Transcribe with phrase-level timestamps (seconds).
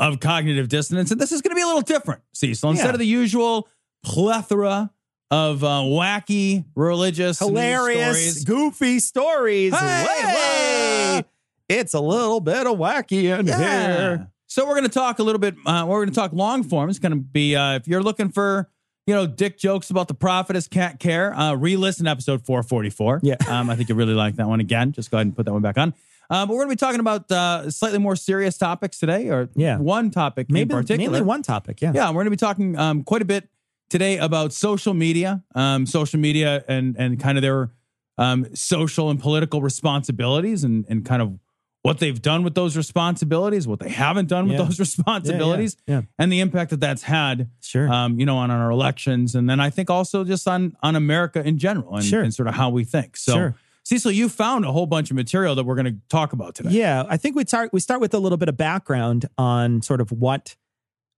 [0.00, 1.12] of cognitive dissonance.
[1.12, 2.70] And this is going to be a little different, Cecil.
[2.70, 2.92] Instead Yeah.
[2.94, 3.68] of the usual
[4.02, 4.90] plethora
[5.30, 8.44] of uh, wacky religious hilarious, stories.
[8.44, 9.72] goofy stories.
[9.78, 11.24] Hey, Hey,
[11.68, 13.58] it's a little bit of wacky in Yeah.
[13.58, 14.30] here.
[14.48, 15.54] So we're going to talk a little bit.
[15.64, 16.90] Uh, we're going to talk long form.
[16.90, 18.68] It's going to be uh, if you're looking for
[19.06, 21.32] you know dick jokes about the prophetess can't care.
[21.34, 23.20] Uh, re-listen episode 444.
[23.22, 23.36] Yeah.
[23.48, 24.90] um, I think you really like that one again.
[24.92, 25.94] Just go ahead and put that one back on.
[26.30, 29.48] Uh, but we're going to be talking about uh, slightly more serious topics today, or
[29.56, 29.78] Yeah.
[29.78, 31.10] one topic Maybe in particular.
[31.10, 31.80] mainly one topic.
[31.82, 31.92] Yeah.
[31.94, 33.48] Yeah, we're going to be talking um, quite a bit
[33.88, 37.72] today about social media, um, social media, and and kind of their
[38.18, 41.38] um, social and political responsibilities, and and kind of
[41.82, 44.64] what they've done with those responsibilities, what they haven't done with Yeah.
[44.66, 46.02] those responsibilities, yeah.
[46.18, 47.90] and the impact that that's had, Sure.
[47.90, 51.42] um, you know, on our elections, and then I think also just on on America
[51.44, 52.22] in general, and, Sure.
[52.22, 53.16] and sort of how we think.
[53.16, 53.54] So, Sure.
[53.84, 56.70] Cecil, you found a whole bunch of material that we're going to talk about today.
[56.70, 60.00] Yeah, I think we start we start with a little bit of background on sort
[60.00, 60.56] of what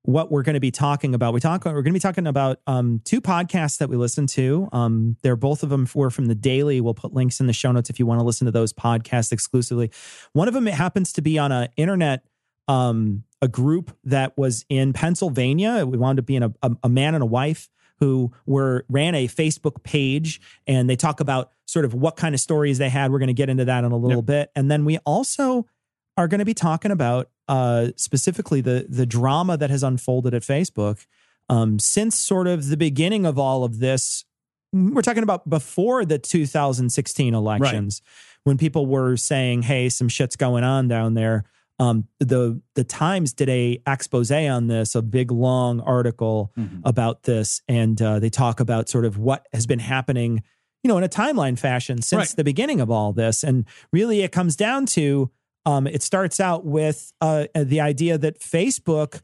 [0.04, 1.32] what we're going to be talking about.
[1.32, 4.68] We talk we're going to be talking about um, two podcasts that we listen to.
[4.72, 6.80] Um, they're both of them were from the Daily.
[6.80, 9.32] We'll put links in the show notes if you want to listen to those podcasts
[9.32, 9.90] exclusively.
[10.32, 12.24] One of them it happens to be on a internet
[12.68, 15.84] um, a group that was in Pennsylvania.
[15.84, 17.68] We wound up being a, a, a man and a wife
[18.02, 22.40] who were ran a Facebook page and they talk about sort of what kind of
[22.40, 23.12] stories they had.
[23.12, 24.50] We're going to get into that in a little bit.
[24.56, 25.68] And then we also
[26.16, 30.42] are going to be talking about uh, specifically the the drama that has unfolded at
[30.42, 31.06] Facebook
[31.48, 34.24] um, since sort of the beginning of all of this.
[34.72, 38.02] We're talking about before the 2016 elections,
[38.42, 41.44] when people were saying, "Hey, some shit's going on down there."
[41.82, 46.52] Um, the the Times did a expose on this, a big long article
[46.84, 50.42] about this, and uh, they talk about sort of what has been happening,
[50.84, 52.36] you know, in a timeline fashion since Right.
[52.36, 55.30] the beginning of all this, and really it comes down to
[55.66, 59.22] um, it starts out with uh, the idea that Facebook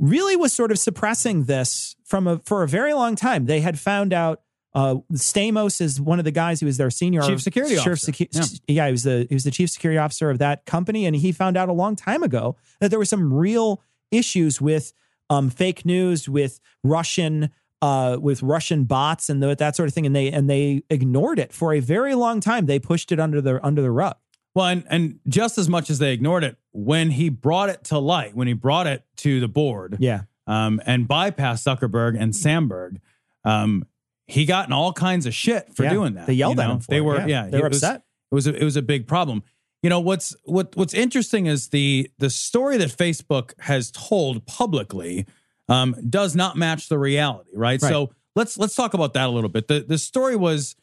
[0.00, 3.46] really was sort of suppressing this from a for a very long time.
[3.46, 4.42] They had found out
[4.74, 8.10] uh, Stamos is one of the guys who was their senior Chief security officer.
[8.10, 8.86] secu- yeah.
[8.86, 11.56] he was the he was the chief security officer of that company, and he found
[11.56, 13.80] out a long time ago that there were some real
[14.10, 14.92] issues with
[15.30, 17.50] um, fake news, with Russian.
[17.82, 21.38] Uh, with Russian bots and the, that sort of thing, and they and they ignored
[21.38, 22.64] it for a very long time.
[22.64, 24.16] They pushed it under the under the rug.
[24.54, 27.98] Well, and, and just as much as they ignored it, when he brought it to
[27.98, 33.00] light, when he brought it to the board, Yeah, um, and bypassed Zuckerberg and Sandberg,
[33.44, 33.84] um,
[34.26, 35.90] he got in all kinds of shit for Yeah.
[35.90, 36.26] doing that.
[36.26, 37.26] They yelled you at him for they it, were, yeah.
[37.26, 38.02] yeah, They were was- upset.
[38.30, 39.42] It was a, it was a big problem.
[39.82, 45.26] You know what's what what's interesting is the the story that Facebook has told publicly
[45.68, 47.80] um, does not match the reality, right?
[47.82, 47.88] Right.
[47.90, 49.68] So let's let's talk about that a little bit.
[49.68, 50.74] The the story was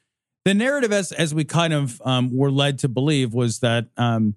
[0.46, 4.36] the narrative as as we kind of um, were led to believe was that um,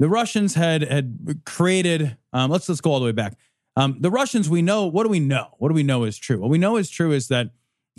[0.00, 2.16] the Russians had had created.
[2.32, 3.38] Um, let's let's go all the way back.
[3.76, 4.86] Um, the Russians, we know.
[4.86, 5.54] What do we know?
[5.58, 6.40] What do we know is true?
[6.40, 7.50] What we know is true is that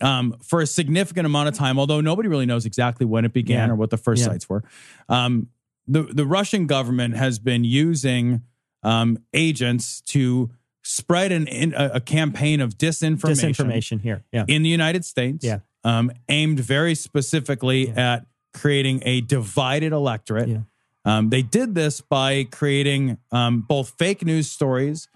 [0.01, 3.69] um, for a significant amount of time, although nobody really knows exactly when it began
[3.69, 3.73] Yeah.
[3.73, 4.27] or what the first Yeah.
[4.27, 4.63] sites were,
[5.09, 5.47] um,
[5.87, 8.41] the the Russian government has been using
[8.83, 10.51] um, agents to
[10.83, 14.23] spread an in, a, a campaign of disinformation, disinformation here.
[14.31, 15.59] Yeah, in the United States, Yeah.
[15.83, 20.61] um, aimed very specifically at creating a divided electorate.
[21.03, 25.07] Um, they did this by creating um, both fake news stories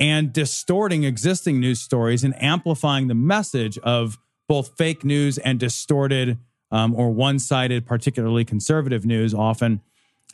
[0.00, 4.18] and distorting existing news stories and amplifying the message of
[4.48, 6.38] both fake news and distorted
[6.70, 9.80] um, or one sided, particularly conservative news often.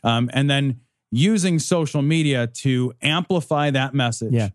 [0.03, 0.81] Um, and then
[1.11, 4.49] using social media to amplify that message Yeah.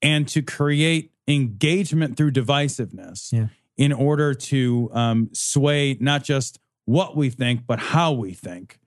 [0.00, 3.48] and to create engagement through divisiveness Yeah.
[3.76, 8.78] in order to um, sway not just what we think, but how we think.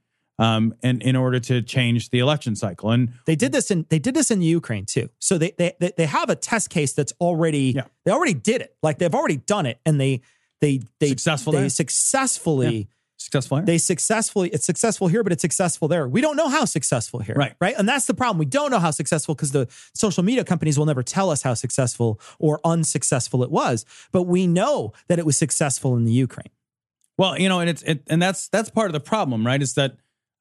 [0.42, 2.90] Um, and in order to change the election cycle.
[2.92, 5.08] And They did this in they did this in Ukraine too.
[5.20, 7.86] So they they they, have a test case that's already Yeah.
[8.06, 8.76] they already did it.
[8.82, 10.22] Like they've already done it and they
[10.62, 13.58] they they Successful they successfully successful.
[13.58, 13.66] here?
[13.68, 17.36] they successfully it's successful here but it's successful there we don't know how successful here
[17.36, 17.54] Right.
[17.62, 20.76] right and that's the problem we don't know how successful because the social media companies
[20.80, 25.26] will never tell us how successful or unsuccessful it was but we know that it
[25.26, 26.50] was successful in the ukraine
[27.18, 29.62] Well, you know, and it's it, and that's that's part of the problem, right?
[29.62, 29.92] Is that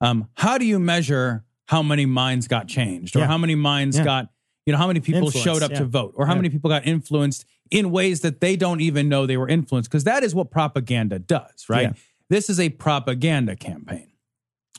[0.01, 3.27] um, how do you measure how many minds got changed, or Yeah.
[3.27, 4.05] how many minds Yeah.
[4.05, 4.31] got,
[4.67, 5.79] you know, how many people Influenced, showed up yeah.
[5.79, 9.27] to vote, or how many people got influenced in ways that they don't even know
[9.27, 11.95] they were influenced, because that is what propaganda does, right?
[12.29, 14.09] This is a propaganda campaign.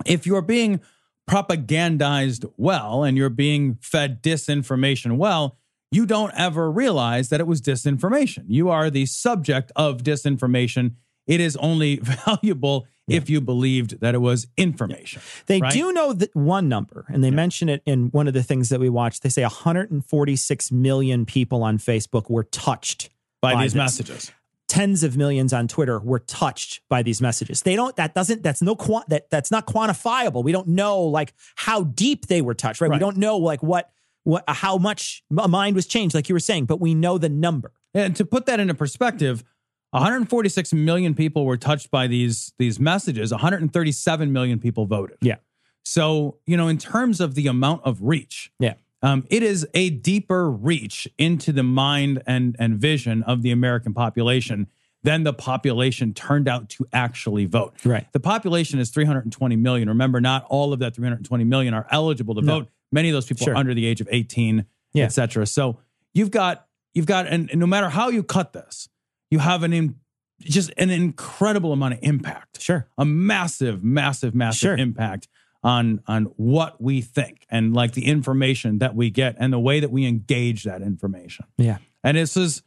[0.05, 0.81] If you're being
[1.29, 5.57] propagandized well and you're being fed disinformation well,
[5.91, 8.45] you don't ever realize that it was disinformation.
[8.47, 10.93] You are the subject of disinformation.
[11.27, 15.21] It is only valuable if you believed that it was information.
[15.47, 15.71] they right?
[15.71, 18.79] do know that one number and they mention it in one of the things that
[18.79, 23.09] we watched they say 146 million people on facebook were touched
[23.41, 23.79] by, these this.
[23.79, 24.31] messages.
[24.67, 27.61] tens of millions on Twitter were touched by these messages.
[27.63, 27.95] They don't.
[27.95, 28.43] That doesn't.
[28.43, 28.75] That's no.
[29.07, 30.43] That that's not quantifiable.
[30.43, 32.81] We don't know like how deep they were touched.
[32.81, 32.91] Right.
[32.91, 33.89] We don't know like what
[34.23, 36.65] what how much a mind was changed, like you were saying.
[36.65, 37.73] But we know the number.
[37.93, 39.43] And to put that into perspective,
[39.91, 43.31] 146 million people were touched by these these messages.
[43.31, 45.17] 137 million people voted.
[45.21, 45.35] Yeah.
[45.83, 48.75] So, you know, in terms of the amount of reach, Yeah.
[49.01, 53.93] um, it is a deeper reach into the mind and, and vision of the American
[53.93, 54.67] population
[55.03, 57.73] than the population turned out to actually vote.
[57.83, 58.05] Right.
[58.13, 59.87] The population is 320 million.
[59.89, 62.59] Remember, not all of that 320 million are eligible to No.
[62.59, 62.69] vote.
[62.91, 63.53] Many of those people Sure.
[63.55, 65.05] are under the age of 18, Yeah.
[65.05, 65.47] et cetera.
[65.47, 65.79] So
[66.13, 68.87] you've got, you've got, and, and no matter how you cut this,
[69.31, 69.95] you have an in,
[70.39, 72.87] just an incredible amount of impact Sure.
[72.97, 74.77] a massive, massive, massive Sure.
[74.77, 75.27] impact
[75.63, 79.79] on on what we think and like the information that we get and the way
[79.79, 81.45] that we engage that information.
[81.57, 81.77] Yeah.
[82.03, 82.63] And this is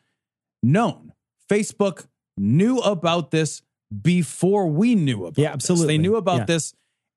[0.63, 1.13] known.
[1.51, 2.07] Facebook
[2.37, 3.63] knew about this
[4.03, 5.55] before we knew about Yeah, this.
[5.71, 5.95] absolutely.
[5.95, 6.45] They knew about Yeah.
[6.47, 6.75] this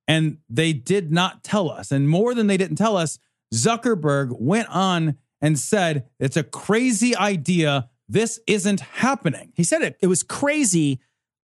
[0.08, 1.92] and they did not tell us.
[1.92, 3.20] And more than they didn't tell us,
[3.54, 7.90] Zuckerberg went on and said, it's a crazy idea.
[8.10, 9.52] This isn't happening.
[9.56, 9.98] He said it.
[10.02, 11.00] It was crazy.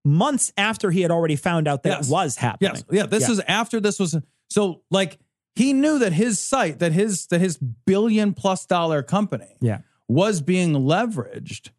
[0.05, 2.07] Months after he had already found out that Yes.
[2.07, 2.71] it was happening.
[2.75, 2.83] Yes.
[2.91, 3.05] Yeah.
[3.05, 3.31] This Yeah.
[3.31, 4.17] is after this was
[4.49, 5.17] so like
[5.55, 9.79] he knew that his site, that his that his billion plus dollar company Yeah.
[10.09, 11.69] was being leveraged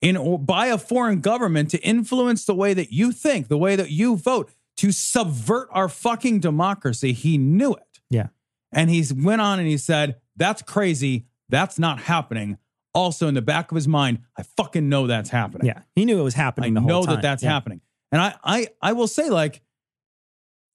[0.00, 3.90] in by a foreign government to influence the way that you think, the way that
[3.90, 7.12] you vote, to subvert our fucking democracy.
[7.12, 8.00] He knew it.
[8.10, 8.28] Yeah.
[8.72, 11.26] And he went on and he said, That's crazy.
[11.48, 12.58] That's not happening.
[12.98, 15.66] Also, in the back of his mind, I fucking know that's happening.
[15.68, 15.82] Yeah.
[15.94, 17.50] He knew it was I happening the whole know that that's Yeah.
[17.50, 17.80] happening.
[18.10, 19.62] And I, I, I will say, like,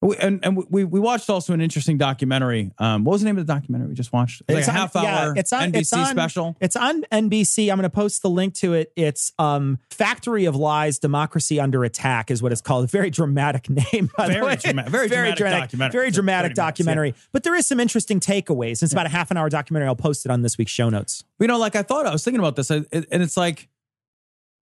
[0.10, 2.72] we- and and we we watched also an interesting documentary.
[2.78, 4.42] Um, what was the name of the documentary we just watched?
[4.48, 6.56] It's like a on- half yeah, hour it's on- NBC it's on- special.
[6.62, 7.72] It's on NBC.
[7.72, 8.92] I'm going to post the link to it.
[8.96, 12.86] It's um, Factory of Lies, Democracy Under Attack is what it's called.
[12.86, 14.56] A very dramatic name, by the Very way.
[14.58, 15.92] drama- very dramatic documentary.
[15.92, 17.16] Very dramatic Very much, documentary.
[17.32, 18.84] But there is some interesting takeaways.
[18.84, 19.88] It's about a half an hour documentary.
[19.88, 21.24] I'll post it on this week's show notes.
[21.40, 23.68] You know, like I thought I was thinking about this, I- and it's like,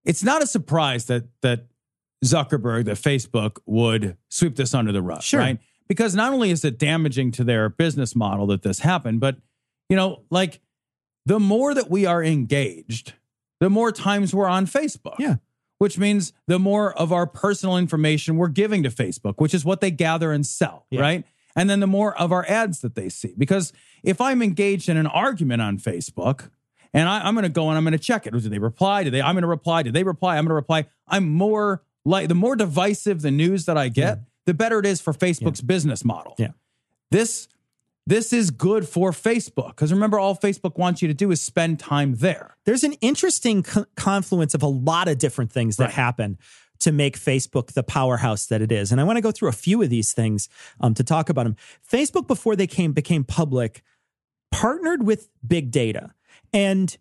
[0.04, 1.66] it's not a surprise that that
[2.24, 5.40] Zuckerberg, that Facebook would sweep this under the rug, Sure.
[5.40, 5.58] right?
[5.88, 9.36] Because not only is it damaging to their business model that this happened, but
[9.88, 10.60] you know, like
[11.26, 13.14] the more that we are engaged,
[13.60, 15.16] the more times we're on Facebook.
[15.18, 15.36] Yeah.
[15.78, 19.80] Which means the more of our personal information we're giving to Facebook, which is what
[19.80, 21.00] they gather and sell, Yeah.
[21.00, 21.24] right?
[21.56, 23.34] And then the more of our ads that they see.
[23.36, 23.72] Because
[24.04, 26.50] if I'm engaged in an argument on Facebook
[26.94, 29.02] and I, I'm going to go and I'm going to check it, Do they reply?
[29.02, 29.20] Did they?
[29.20, 29.82] I'm going to reply.
[29.82, 30.36] Did they reply?
[30.38, 30.86] I'm going to reply.
[31.08, 35.00] I'm more like the more divisive the news that I get, the better it is
[35.00, 36.34] for Facebook's business model.
[36.38, 36.48] Yeah.
[37.10, 37.48] This
[38.04, 41.78] this is good for Facebook because remember, all Facebook wants you to do is spend
[41.78, 42.56] time there.
[42.64, 45.92] There's an interesting co- confluence of a lot of different things that Right.
[45.94, 46.38] happen
[46.80, 48.90] to make Facebook the powerhouse that it is.
[48.90, 50.48] And I want to go through a few of these things
[50.80, 51.54] um, to talk about them.
[51.88, 53.82] Facebook, before they came became public,
[54.50, 56.12] partnered with big data,
[56.52, 56.96] and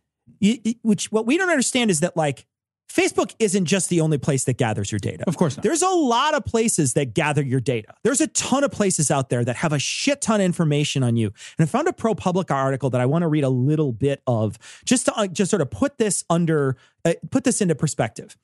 [0.84, 2.46] which what we don't understand is that like
[2.92, 5.24] Facebook isn't just the only place that gathers your data.
[5.26, 5.64] Of course not.
[5.64, 7.94] There's a lot of places that gather your data.
[8.04, 11.16] There's a ton of places out there that have a shit ton of information on
[11.16, 11.28] you.
[11.58, 14.60] And I found a ProPublica article that I want to read a little bit of
[14.86, 18.38] just to uh, just sort of put this under uh, put this into perspective.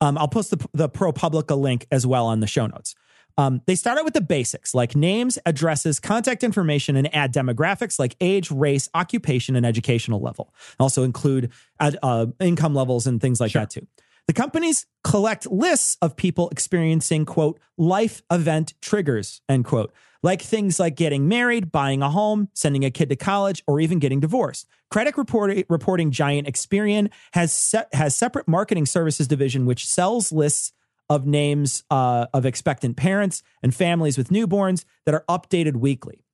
[0.00, 2.94] Um, I'll post the, the ProPublica link as well on the show notes.
[3.38, 7.98] Um, they start out with the basics like names, addresses, contact information, and add demographics
[7.98, 10.52] like age, race, occupation, and educational level.
[10.80, 13.86] Also include uh, uh, income levels and things like that too.
[14.26, 19.92] The companies collect lists of people experiencing, quote, life event triggers, end quote,
[20.22, 24.00] like things like getting married, buying a home, sending a kid to college, or even
[24.00, 24.66] getting divorced.
[24.90, 30.72] Credit report- reporting giant Experian has, se- has separate marketing services division, which sells lists
[31.08, 36.24] of names uh, of expectant parents and families with newborns that are updated weekly.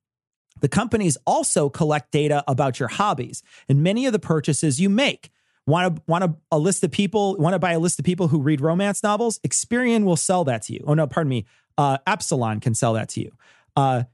[0.61, 5.31] The companies also collect data about your hobbies and many of the purchases you make.
[5.67, 7.37] Want to want a, a list of people?
[7.37, 9.39] Want to buy a list of people who read romance novels?
[9.41, 10.85] Experian will sell that to you.
[10.87, 11.47] Oh no, pardon me.
[11.79, 13.33] Uh, Epsilon can sell that to you.
[13.75, 14.05] Uh,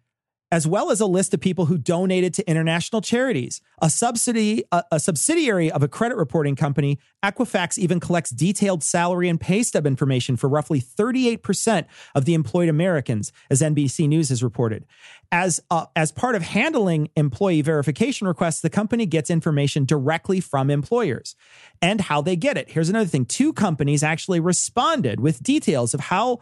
[0.53, 3.61] as well as a list of people who donated to international charities.
[3.81, 9.29] A subsidy, a, a, subsidiary of a credit reporting company, Equifax even collects detailed salary
[9.29, 14.43] and pay stub information for roughly 38% of the employed Americans, as NBC News has
[14.43, 14.85] reported.
[15.33, 20.71] As uh, as part of handling employee verification requests, the company gets information directly from
[20.71, 21.37] employers
[21.81, 22.71] and how they get it.
[22.71, 26.41] Here's another thing: two companies actually responded with details of how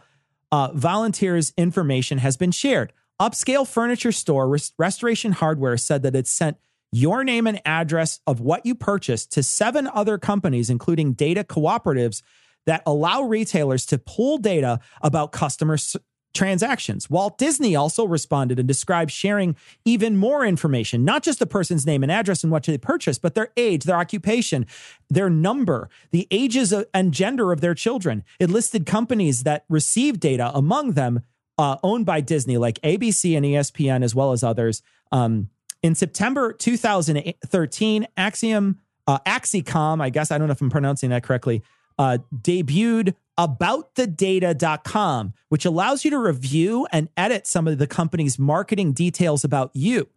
[0.51, 2.91] uh, volunteers' information has been shared.
[3.19, 6.57] Upscale furniture store Rest- Restoration Hardware said that it sent
[6.91, 12.21] your name and address of what you purchased to seven other companies, including data cooperatives
[12.65, 15.95] that allow retailers to pull data about customer s-
[16.33, 17.09] transactions.
[17.09, 22.03] Walt Disney also responded and described sharing even more information, not just the person's name
[22.03, 24.65] and address and what they purchased, but their age, their occupation,
[25.09, 28.23] their number, the ages of- and gender of their children.
[28.39, 31.21] It listed companies that received data, among them
[31.59, 34.81] uh, owned by Disney, like ABC and ESPN, as well as others.
[35.11, 35.49] Um,
[35.83, 41.23] in September 2013, Acxiom, uh, Axicom, I guess I don't know if I'm pronouncing that
[41.23, 41.61] correctly,
[41.97, 48.93] uh, debuted aboutthedata.com, which allows you to review and edit some of the company's marketing
[48.93, 50.07] details about you.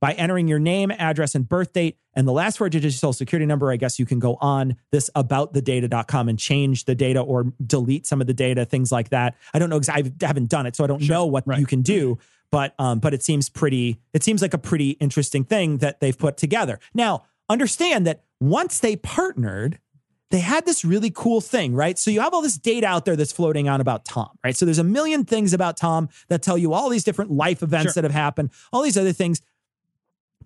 [0.00, 3.12] By entering your name, address, and birth date, and the last four digits of social
[3.12, 7.52] security number, I guess you can go on this aboutthedata.com and change the data or
[7.64, 9.36] delete some of the data, things like that.
[9.54, 11.58] I don't know because I haven't done it, so I don't know what right.
[11.58, 12.18] you can do.
[12.50, 14.00] But um, but it seems pretty.
[14.14, 16.80] It seems like a pretty interesting thing that they've put together.
[16.94, 19.78] Now, understand that once they partnered,
[20.30, 21.98] they had this really cool thing, right?
[21.98, 24.56] So you have all this data out there that's floating on about Tom, right?
[24.56, 27.92] So there's a million things about Tom that tell you all these different life events
[27.94, 28.02] Sure.
[28.02, 29.40] that have happened, all these other things.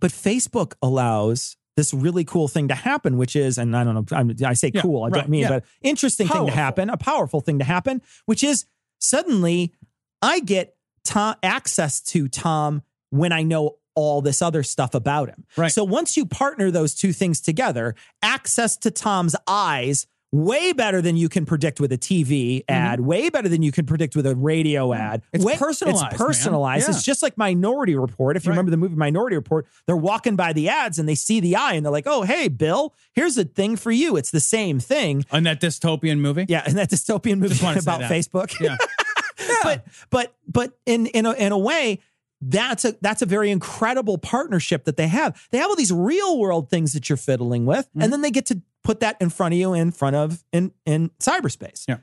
[0.02, 4.04] But Facebook allows this really cool thing to happen, which is, and I don't know,
[4.10, 5.48] I'm, I say Yeah, cool, I right, don't mean, yeah.
[5.48, 8.66] but interesting thing to happen, a powerful thing to happen, which is
[8.98, 9.72] suddenly
[10.20, 15.44] I get Tom, access to Tom when I know all this other stuff about him.
[15.56, 15.70] Right.
[15.70, 21.16] So once you partner those two things together, access to Tom's eyes way better than
[21.16, 24.34] you can predict with a TV ad, way better than you can predict with a
[24.34, 25.20] radio ad.
[25.20, 25.36] Mm-hmm.
[25.36, 26.88] It's Way- personalized, It's personalized.
[26.88, 26.94] Yeah.
[26.94, 28.36] It's just like Minority Report.
[28.36, 28.54] If you Right.
[28.54, 31.74] remember the movie Minority Report, they're walking by the ads and they see the eye
[31.74, 35.24] and they're like, "Oh, hey, Bill, here's a thing for you." It's the same thing.
[35.30, 36.46] On that dystopian movie?
[36.48, 38.10] Yeah, and that dystopian movie Just wanna say about.
[38.10, 38.58] Facebook.
[38.58, 38.76] Yeah.
[39.62, 41.98] but but but in in a, in a way
[42.44, 45.40] that's a that's a very incredible partnership that they have.
[45.52, 48.02] They have all these real world things that you're fiddling with, Mm-hmm.
[48.02, 50.72] and then they get to put that in front of you in front of in
[50.84, 51.84] in cyberspace.
[51.86, 51.98] Yeah.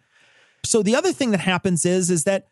[0.66, 2.48] So the other thing that happens is is that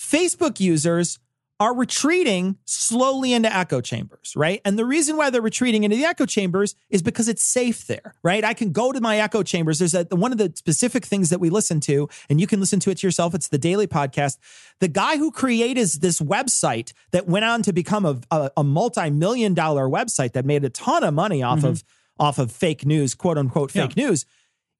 [0.00, 1.18] Facebook users
[1.60, 4.62] are retreating slowly into echo chambers, right?
[4.64, 8.14] And the reason why they're retreating into the echo chambers is because it's safe there,
[8.22, 8.42] right?
[8.42, 9.78] I can go to my echo chambers.
[9.78, 12.80] There's a, one of the specific things that we listen to, and you can listen
[12.80, 13.34] to it yourself.
[13.34, 14.38] It's the daily podcast.
[14.78, 19.52] The guy who created this website that went on to become a, a, a multi-million
[19.52, 21.68] dollar website that made a ton of money off mm-hmm.
[21.68, 21.84] of
[22.18, 24.26] off of fake news, quote unquote fake news.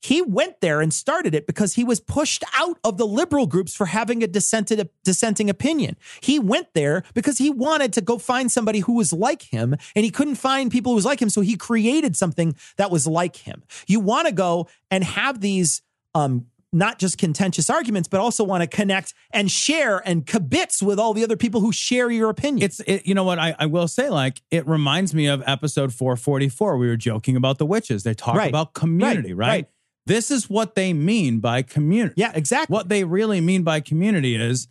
[0.03, 3.75] He went there and started it because he was pushed out of the liberal groups
[3.75, 5.97] for having a dissented, dissenting opinion.
[6.23, 10.05] He went there because he wanted to go find somebody who was like him and
[10.05, 11.29] he couldn't find people who was like him.
[11.29, 13.63] So he created something that was like him.
[13.87, 15.83] You want to go and have these,
[16.15, 20.99] um, not just contentious arguments, but also want to connect and share and kibitz with
[21.01, 22.65] all the other people who share your opinion.
[22.65, 25.93] It's it, you know what I, I will say like it reminds me of episode
[25.93, 28.49] 444 we were joking about the witches they talk Right.
[28.49, 29.69] about community Right, right, right.
[30.07, 32.73] This is what they mean by community yeah, exactly.
[32.73, 34.69] what they really mean by community is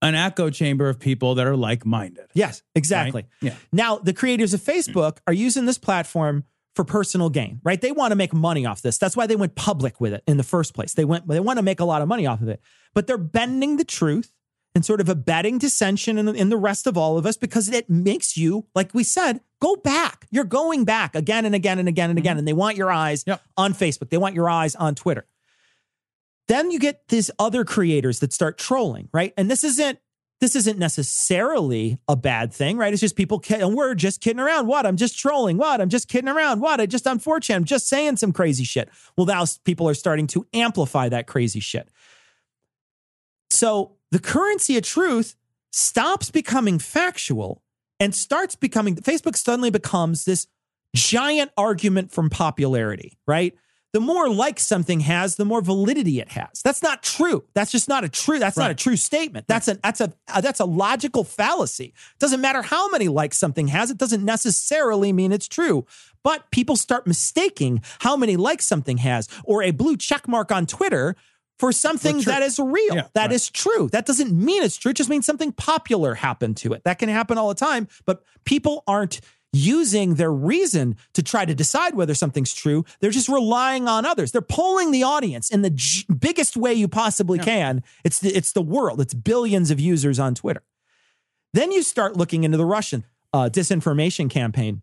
[0.00, 3.22] an echo chamber of people that are like-minded Yes, exactly.
[3.22, 3.52] Right?
[3.52, 3.54] Yeah.
[3.72, 7.80] Now, the creators of Facebook are using this platform for personal gain, right?
[7.80, 8.98] They want to make money off this.
[8.98, 10.94] That's why they went public with it in the first place.
[10.94, 12.60] They went they want to make a lot of money off of it.
[12.94, 14.32] But they're bending the truth
[14.74, 17.90] and sort of abetting dissension in, in the rest of all of us because it
[17.90, 20.26] makes you, like we said, go back.
[20.30, 22.22] You're going back again and again and again and mm-hmm.
[22.22, 22.38] again.
[22.38, 23.42] And they want your eyes Yep.
[23.56, 24.08] on Facebook.
[24.08, 25.26] They want your eyes on Twitter.
[26.48, 29.32] Then you get these other creators that start trolling, right?
[29.36, 29.98] And this isn't
[30.40, 32.92] this isn't necessarily a bad thing, right?
[32.92, 34.66] It's just people ki- and we're just kidding around.
[34.66, 34.86] What?
[34.86, 35.56] I'm just trolling.
[35.56, 35.80] What?
[35.80, 36.60] I'm just kidding around.
[36.60, 36.80] What?
[36.80, 37.54] I just unfortunate.
[37.54, 38.88] I'm just saying some crazy shit.
[39.16, 41.88] Well, now people are starting to amplify that crazy shit.
[43.62, 45.36] So the currency of truth
[45.70, 47.62] stops becoming factual
[48.00, 50.48] and starts becoming Facebook suddenly becomes this
[50.96, 53.54] giant argument from popularity, right?
[53.92, 56.60] The more likes something has, the more validity it has.
[56.64, 57.44] That's not true.
[57.54, 58.40] That's just not a true.
[58.40, 59.46] That's not a true statement.
[59.46, 61.94] That's a that's a uh, that's a logical fallacy.
[62.18, 63.92] Doesn't matter how many likes something has.
[63.92, 65.86] It doesn't necessarily mean it's true.
[66.24, 70.66] But people start mistaking how many likes something has or a blue check mark on
[70.66, 71.14] Twitter
[71.62, 72.96] for something that is real.
[72.96, 73.32] Yeah, That right.
[73.32, 73.88] is true.
[73.92, 74.90] That doesn't mean it's true.
[74.90, 76.82] It just means something popular happened to it.
[76.82, 79.20] That can happen all the time, but people aren't
[79.52, 82.84] using their reason to try to decide whether something's true.
[82.98, 84.32] They're just relying on others.
[84.32, 87.84] They're polling the audience in the j- biggest way you possibly can.
[88.02, 89.00] It's the, it's the world.
[89.00, 90.64] It's billions of users on Twitter.
[91.52, 94.82] Then you start looking into the Russian uh, disinformation campaign.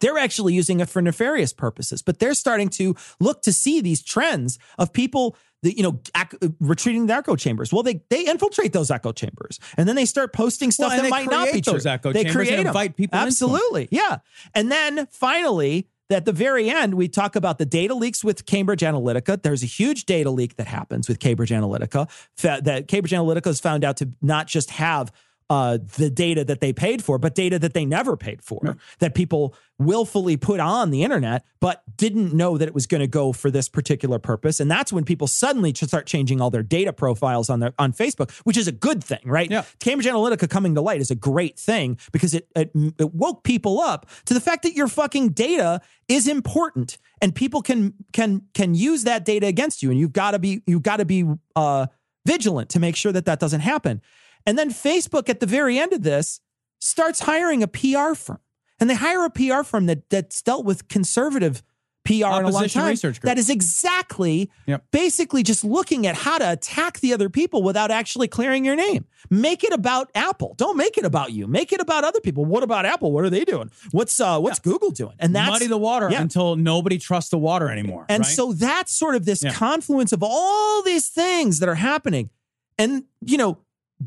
[0.00, 4.02] They're actually using it for nefarious purposes, but they're starting to look to see these
[4.02, 7.72] trends of people that, you know, ac- uh, retreating the echo chambers.
[7.72, 11.10] Well, they they infiltrate those echo chambers and then they start posting stuff Well, that
[11.10, 11.74] might not be true.
[11.74, 13.18] those echo they chambers create and invite people.
[13.18, 13.88] Absolutely.
[13.90, 14.18] Yeah.
[14.54, 18.80] And then finally, at the very end, we talk about the data leaks with Cambridge
[18.80, 19.40] Analytica.
[19.42, 22.08] There's a huge data leak that happens with Cambridge Analytica
[22.42, 25.10] that Cambridge Analytica has found out to not just have
[25.52, 29.14] uh, the data that they paid for, but data that they never paid for, that
[29.14, 33.34] people willfully put on the internet, but didn't know that it was going to go
[33.34, 34.60] for this particular purpose.
[34.60, 38.30] And that's when people suddenly start changing all their data profiles on their on Facebook,
[38.44, 39.50] which is a good thing, right?
[39.50, 39.64] Yeah.
[39.78, 43.78] Cambridge Analytica coming to light is a great thing because it, it it woke people
[43.78, 48.74] up to the fact that your fucking data is important and people can can can
[48.74, 51.88] use that data against you and you've got to be you've got to be uh
[52.26, 54.00] vigilant to make sure that that doesn't happen.
[54.46, 56.40] And then Facebook at the very end of this
[56.80, 58.38] starts hiring a PR firm.
[58.80, 61.62] And they hire a PR firm that that's dealt with conservative
[62.04, 62.90] PR in a long Opposition time.
[62.90, 63.28] research group.
[63.28, 64.84] That is exactly Yep.
[64.90, 69.04] basically just looking at how to attack the other people without actually clearing your name.
[69.30, 70.54] Make it about Apple.
[70.58, 71.46] Don't make it about you.
[71.46, 72.44] Make it about other people.
[72.44, 73.12] What about Apple?
[73.12, 73.70] What are they doing?
[73.92, 75.14] What's uh what's Google doing?
[75.20, 76.20] And that's muddy the water yeah.
[76.20, 78.04] until nobody trusts the water anymore.
[78.08, 78.32] and right?
[78.32, 79.52] so that's sort of this Yeah.
[79.52, 82.30] confluence of all these things that are happening.
[82.78, 83.58] And you know,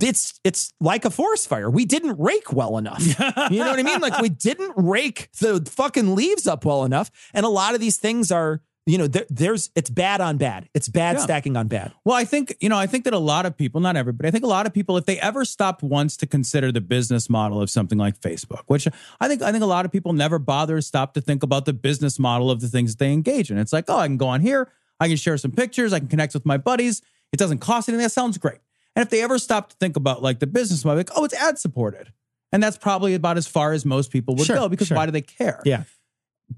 [0.01, 1.69] it's it's like a forest fire.
[1.69, 3.05] We didn't rake well enough.
[3.05, 3.99] you know what I mean?
[4.01, 7.11] Like we didn't rake the fucking leaves up well enough.
[7.33, 10.69] And a lot of these things are, you know, there, there's it's bad on bad.
[10.73, 11.23] It's bad Yeah.
[11.23, 11.91] stacking on bad.
[12.03, 14.31] Well, I think, you know, I think that a lot of people, not everybody, I
[14.31, 17.61] think a lot of people, if they ever stopped once to consider the business model
[17.61, 18.87] of something like Facebook, which
[19.19, 21.65] I think, I think a lot of people never bother to stop to think about
[21.65, 23.57] the business model of the things that they engage in.
[23.57, 26.07] It's like, oh, I can go on here, I can share some pictures, I can
[26.07, 27.01] connect with my buddies.
[27.33, 28.03] It doesn't cost anything.
[28.03, 28.59] That sounds great.
[28.95, 31.33] And if they ever stop to think about like the business model, like, oh, it's
[31.33, 32.11] ad supported.
[32.51, 34.97] And that's probably about as far as most people would Sure, go because sure.
[34.97, 35.61] why do they care?
[35.65, 35.83] Yeah.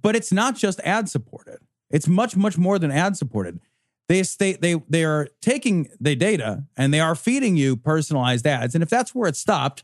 [0.01, 1.59] but it's not just ad supported.
[1.89, 3.59] It's much, much more than ad supported.
[4.09, 8.73] They they they they are taking the data and they are feeding you personalized ads.
[8.75, 9.83] And if that's where it stopped,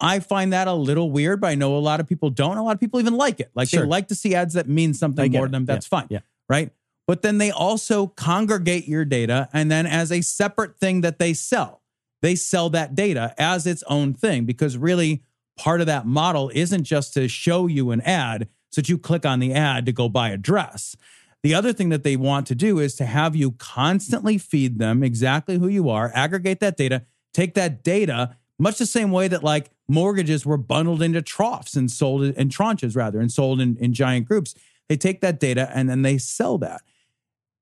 [0.00, 1.40] I find that a little weird.
[1.40, 2.56] But I know a lot of people don't.
[2.56, 3.50] A lot of people even like it.
[3.54, 3.82] Like Sure.
[3.82, 5.48] they like to see ads that mean something more it.
[5.48, 5.64] to them.
[5.66, 5.98] That's Yeah.
[6.00, 6.06] fine.
[6.10, 6.18] Yeah.
[6.48, 6.72] Right.
[7.06, 11.34] But then they also congregate your data and then as a separate thing that they
[11.34, 11.82] sell,
[12.22, 15.22] they sell that data as its own thing because really
[15.56, 19.26] part of that model isn't just to show you an ad so that you click
[19.26, 20.96] on the ad to go buy a dress.
[21.42, 25.02] The other thing that they want to do is to have you constantly feed them
[25.02, 29.42] exactly who you are, aggregate that data, take that data, much the same way that
[29.42, 33.92] like mortgages were bundled into troughs and sold in tranches rather and sold in, in
[33.92, 34.54] giant groups.
[34.90, 36.80] They take that data and then they sell that.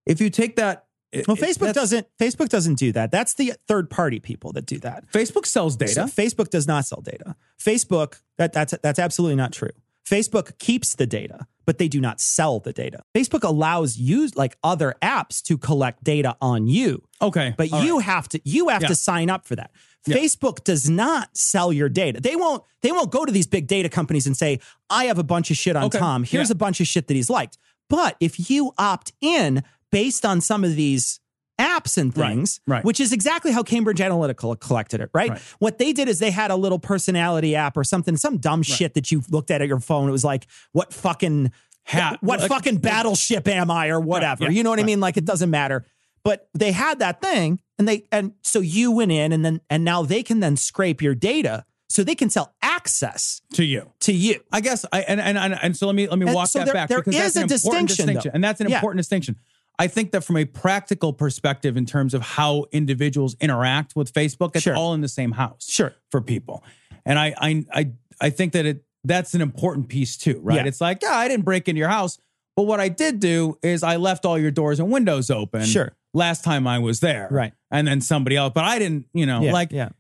[0.07, 0.87] If you take that,
[1.27, 3.11] Well, Facebook doesn't Facebook doesn't do that.
[3.11, 5.13] That's the third party people that do that.
[5.13, 6.01] Facebook sells So data.
[6.05, 7.37] Facebook does not sell data.
[7.63, 9.73] Facebook that that's that's absolutely not true.
[10.07, 13.03] Facebook keeps the data, but they do not sell the data.
[13.15, 17.97] Facebook allows you like other apps to collect data on you, okay, but all you
[17.97, 18.05] right.
[18.07, 18.89] have to you have Yeah.
[18.89, 19.71] to sign up for that.
[20.07, 20.17] Yeah.
[20.17, 22.21] Facebook does not sell your data.
[22.21, 25.25] They won't they won't go to these big data companies and say, "I have a
[25.25, 25.99] bunch of shit on Okay.
[25.99, 26.25] Tom.
[26.25, 26.53] Here's Yeah.
[26.53, 27.59] a bunch of shit that he's liked."
[27.91, 31.21] But if you opt in based on some of these
[31.61, 32.85] apps and things, right.
[32.85, 35.31] which is exactly how Cambridge Analytica collected it, right?
[35.31, 35.41] Right.
[35.59, 38.95] What they did is they had a little personality app or something, some dumb shit
[38.95, 40.09] that you looked at at your phone.
[40.09, 41.51] It was like, what fucking
[41.83, 42.19] hat.
[42.23, 44.45] what Like, fucking battleship am I or whatever.
[44.45, 45.01] yeah, you know what I mean?
[45.01, 45.85] Like it doesn't matter.
[46.23, 49.85] But they had that thing and they and so you went in and then and
[49.85, 53.91] now they can then scrape your data so they can sell access to you.
[54.01, 54.41] to you.
[54.53, 56.59] I guess I and and and, and so let me let me And walk so
[56.59, 58.69] that there- back there because is that's an a important distinction, distinction, and that's an
[58.69, 58.77] Yeah.
[58.77, 59.37] important distinction.
[59.79, 64.51] I think that from a practical perspective, in terms of how individuals interact with Facebook,
[64.57, 64.75] it's Sure.
[64.75, 65.67] all in the same house.
[65.71, 65.95] Sure.
[66.11, 66.65] for people,
[67.07, 70.57] and I I I I think that it that's an important piece too, right?
[70.57, 70.67] Yeah.
[70.67, 72.19] It's like yeah, I didn't break into your house,
[72.57, 75.65] but what I did do is I left all your doors and windows open.
[75.65, 75.93] Sure.
[76.15, 77.53] Last time I was there, Right.
[77.71, 79.91] and then somebody else, but I didn't, you know, Yeah, like yeah.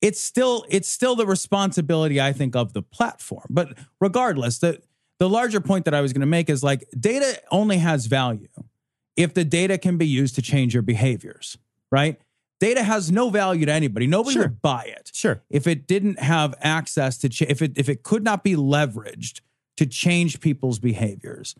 [0.00, 3.46] it's still it's still the responsibility I think of the platform.
[3.50, 4.80] But regardless, the
[5.18, 8.48] the larger point that I was going to make is like data only has value
[9.16, 11.58] if the data can be used to change your behaviors,
[11.90, 12.18] right?
[12.58, 14.06] Data has no value to anybody.
[14.06, 14.42] Nobody Sure.
[14.44, 15.42] would buy it Sure.
[15.50, 19.40] if it didn't have access to ch- if it if it could not be leveraged
[19.76, 21.54] to change people's behaviors.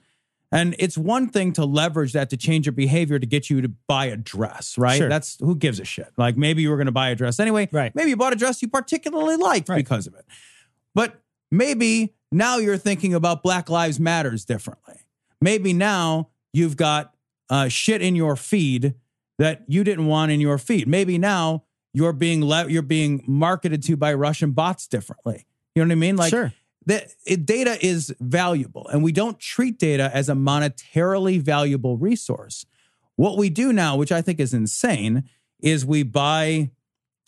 [0.53, 3.69] And it's one thing to leverage that to change your behavior to get you to
[3.87, 4.99] buy a dress, right?
[4.99, 5.09] Sure.
[5.09, 6.09] That's who gives a shit.
[6.17, 7.69] Like maybe you were going to buy a dress anyway.
[7.71, 7.95] Right.
[7.95, 9.77] Maybe you bought a dress you particularly liked Right.
[9.77, 10.25] because of it.
[10.95, 11.21] But
[11.53, 14.97] maybe now you're thinking about Black Lives Matters differently.
[15.41, 17.15] Maybe now you've got
[17.49, 18.95] uh, shit in your feed
[19.39, 20.89] that you didn't want in your feed.
[20.89, 25.47] Maybe now you're being le- you're being marketed to by Russian bots differently.
[25.75, 26.17] You know what I mean?
[26.17, 26.53] Like Sure.
[26.87, 32.65] The it, data is valuable, and we don't treat data as a monetarily valuable resource.
[33.17, 35.25] What we do now, which I think is insane,
[35.61, 36.71] is we buy,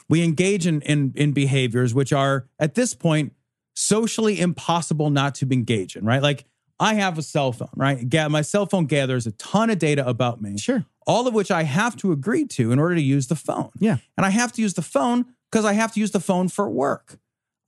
[0.09, 3.35] we engage in in, in behaviors which are at this point
[3.75, 6.05] socially impossible not to engage in.
[6.05, 6.23] Right?
[6.23, 6.47] Like
[6.81, 7.69] I have a cell phone.
[7.77, 8.11] Right?
[8.31, 10.85] My cell phone gathers a ton of data about me Sure.
[11.07, 13.71] all of which I have to agree to in order to use the phone.
[13.79, 13.99] Yeah.
[14.17, 16.69] And I have to use the phone because I have to use the phone for
[16.71, 17.19] work.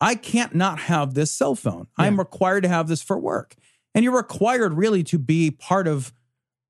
[0.05, 1.87] I can't not have this cell phone.
[1.97, 3.55] I'm required to have this for work.
[3.95, 6.13] And you're required really to be part of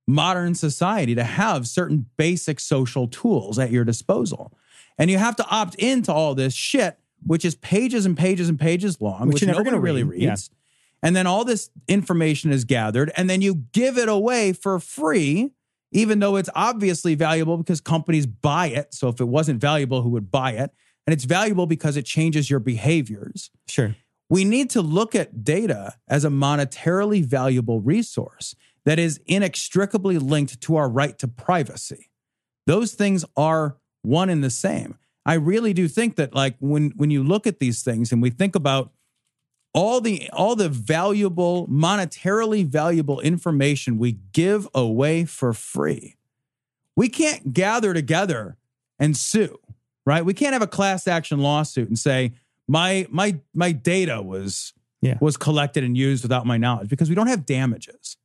[0.07, 4.57] modern society to have certain basic social tools at your disposal.
[4.99, 8.61] And you have to opt into all this shit, which is pages and pages and
[8.61, 10.23] pages long, Which which, you're never gonna really read.
[10.23, 10.37] Yeah.
[11.03, 15.51] And then all this information is gathered, and then you give it away for free,
[15.93, 18.95] even though it's obviously valuable because companies buy it.
[18.95, 20.71] So if it wasn't valuable, who would buy it?
[21.07, 23.51] And it's valuable because it changes your behaviors.
[23.69, 23.95] Sure.
[24.31, 30.61] We need to look at data as a monetarily valuable resource that is inextricably linked
[30.63, 32.11] to our right to privacy.
[32.67, 34.99] Those things are one and the same.
[35.27, 38.31] I really do think that like when when you look at these things and we
[38.31, 38.93] think about
[39.73, 46.17] all the all the valuable monetarily valuable information we give away for free.
[46.97, 48.57] We can't gather together
[48.99, 49.59] and sue,
[50.07, 50.25] right?
[50.25, 52.33] We can't have a class action lawsuit and say
[52.69, 55.19] my my my data was Yeah.
[55.21, 58.17] was collected and used without my knowledge because we don't have damages.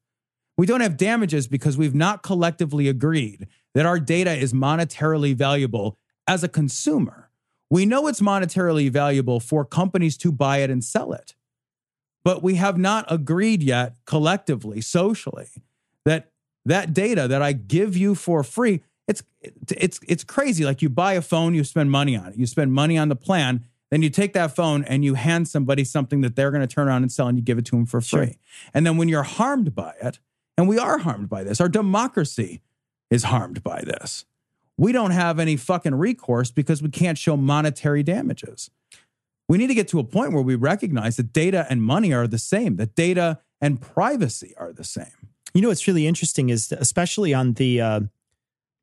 [0.58, 5.98] We don't have damages because we've not collectively agreed that our data is monetarily valuable
[6.28, 7.30] as a consumer.
[7.70, 11.36] We know it's monetarily valuable for companies to buy it and sell it.
[12.24, 15.48] But we have not agreed yet collectively, socially,
[16.06, 16.32] that
[16.66, 19.24] that data that I give you for free, it's
[19.72, 20.64] it's it's crazy.
[20.64, 22.38] Like you buy a phone, you spend money on it.
[22.38, 25.84] You spend money on the plan, then you take that phone and you hand somebody
[25.84, 27.88] something that they're going to turn around and sell and you give it to them
[27.88, 28.26] for free.
[28.26, 28.36] Sure.
[28.74, 30.20] And then when you're harmed by it,
[30.58, 32.62] and we are harmed by this, our democracy
[33.10, 34.26] is harmed by this.
[34.78, 38.70] We don't have any fucking recourse because we can't show monetary damages.
[39.48, 42.28] We need to get to a point where we recognize that data and money are
[42.28, 45.30] the same, that data and privacy are the same.
[45.56, 48.02] You know what's really interesting is especially on the uh,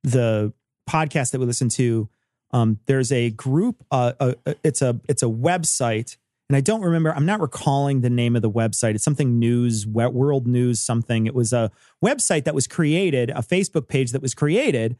[0.07, 0.55] the
[0.89, 2.09] podcast that we listen to.
[2.53, 3.85] Um, there's a group.
[3.91, 6.17] Uh, uh, it's a it's a website,
[6.49, 7.13] and I don't remember.
[7.13, 8.95] I'm not recalling the name of the website.
[8.95, 11.27] It's something news, world news, something.
[11.27, 11.71] It was a
[12.03, 14.97] website that was created, a Facebook page that was created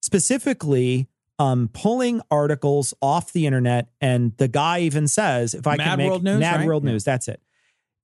[0.00, 3.88] specifically um, pulling articles off the internet.
[4.00, 6.66] And the guy even says, if I Mad can make World News, Mad right?
[6.66, 6.90] World Yeah.
[6.90, 7.40] News, that's it.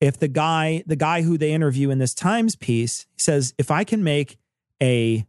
[0.00, 3.84] If the guy, the guy who they interview in this Times piece says, if I
[3.84, 4.38] can make
[4.82, 5.26] a,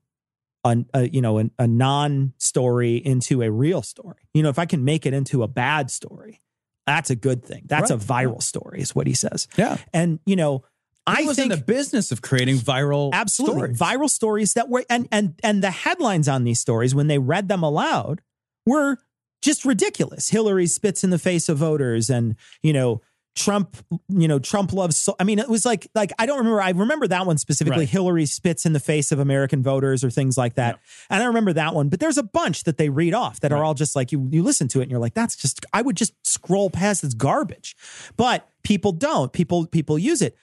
[0.63, 4.65] a, a you know, a, a non-story into a real story, you know, if I
[4.65, 6.41] can make it into a bad story,
[6.85, 7.63] that's a good thing.
[7.67, 9.47] That's a viral story, is what he says.
[9.57, 9.77] Yeah.
[9.93, 10.63] And you know,
[11.07, 13.79] I I was think in the business of creating viral absolutely stories.
[13.79, 17.47] viral stories that were and and and the headlines on these stories when they read
[17.47, 18.21] them aloud
[18.65, 18.97] were
[19.41, 23.01] just ridiculous hillary spits in the face of voters and you know
[23.33, 23.77] trump
[24.09, 26.71] you know trump loves so i mean it was like like i don't remember i
[26.71, 27.89] remember that one specifically Right.
[27.89, 30.79] hillary spits in the face of american voters or things like that.
[31.09, 33.63] And i remember that one but there's a bunch that they read off that are
[33.63, 35.95] all just like you you listen to it and you're like that's just i would
[35.95, 37.75] just scroll past this garbage.
[38.17, 40.35] But people don't people people use it.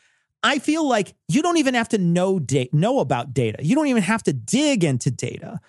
[0.43, 3.59] I feel like you don't even have to know data, know about data.
[3.65, 5.61] You don't even have to dig into data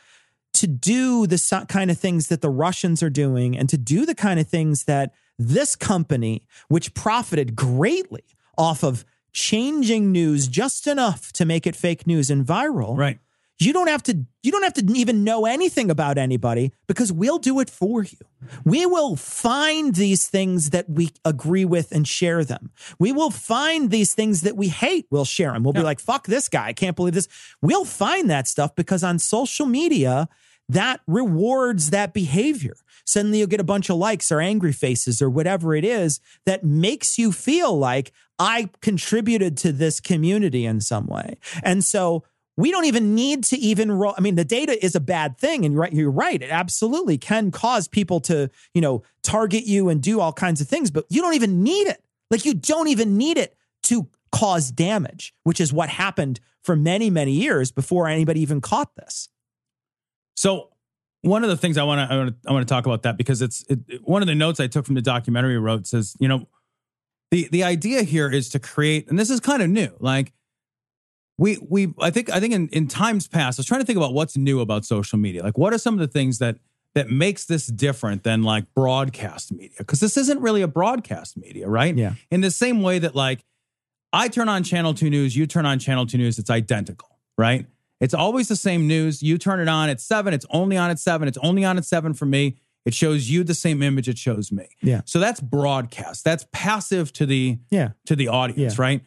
[0.53, 4.15] to do the kind of things that the Russians are doing and to do the
[4.15, 8.23] kind of things that this company, which profited greatly
[8.57, 12.97] off of changing news just enough to make it fake news and viral.
[12.97, 13.19] Right.
[13.61, 17.39] You don't have to you don't have to even know anything about anybody because we'll
[17.39, 18.17] do it for you.
[18.63, 22.71] We will find these things that we agree with and share them.
[22.99, 25.63] We will find these things that we hate, we'll share them.
[25.63, 26.67] We'll be like, "Fuck this guy.
[26.67, 27.27] I can't believe this."
[27.61, 30.29] We'll find that stuff because on social media
[30.69, 32.75] that rewards that behavior.
[33.05, 36.63] Suddenly you'll get a bunch of likes or angry faces or whatever it is that
[36.63, 41.37] makes you feel like I contributed to this community in some way.
[41.63, 42.23] And so
[42.55, 44.13] we don't even need to even roll.
[44.17, 46.41] I mean, the data is a bad thing, and right, you're right.
[46.41, 50.67] It absolutely can cause people to, you know, target you and do all kinds of
[50.67, 52.03] things, but you don't even need it.
[52.29, 57.09] Like you don't even need it to cause damage, which is what happened for many,
[57.09, 59.29] many years before anybody even caught this.
[60.39, 60.69] So
[61.21, 63.03] one of the things I want to I want to I want to talk about
[63.03, 66.15] that because it's it, one of the notes I took from the documentary wrote says
[66.17, 66.47] you know
[67.29, 70.31] the the idea here is to create and this is kind of new like
[71.37, 73.97] we we I think I think in in times past I was trying to think
[73.97, 75.43] about what's new about social media.
[75.43, 76.55] Like what are some of the things that
[76.95, 79.75] that makes this different than like broadcast media?
[79.79, 81.97] Because this isn't really a broadcast media right?
[81.97, 82.13] Yeah.
[82.31, 83.43] in the same way that like
[84.13, 87.65] I turn on channel 2 news you turn on channel 2 news it's identical right
[87.99, 89.21] it's always the same news.
[89.21, 91.27] You turn it on at seven, it's only on at seven.
[91.27, 92.57] It's only on at seven for me.
[92.85, 94.67] It shows you the same image it shows me.
[94.81, 95.01] Yeah.
[95.05, 96.23] So that's broadcast.
[96.23, 97.89] That's passive to the Yeah.
[98.05, 98.81] to the audience, Yeah.
[98.81, 99.01] right?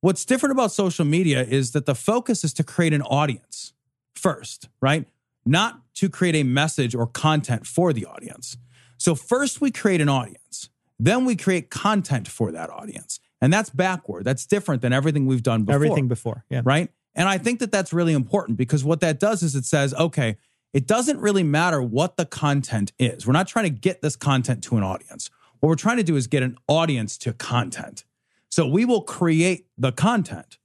[0.00, 3.72] What's different about social media is that the focus is to create an audience
[4.14, 5.06] first, right?
[5.46, 8.56] Not to create a message or content for the audience.
[8.98, 10.68] So first we create an audience,
[10.98, 13.20] then we create content for that audience.
[13.40, 14.24] And that's backward.
[14.24, 16.44] That's different than everything we've done before Everything before.
[16.50, 16.62] Yeah.
[16.64, 16.90] right?
[17.14, 20.36] And I think that that's really important because what that does is it says, okay,
[20.72, 23.26] it doesn't really matter what the content is.
[23.26, 25.30] We're not trying to get this content to an audience.
[25.60, 28.04] What we're trying to do is get an audience to content.
[28.50, 30.58] So we will create the content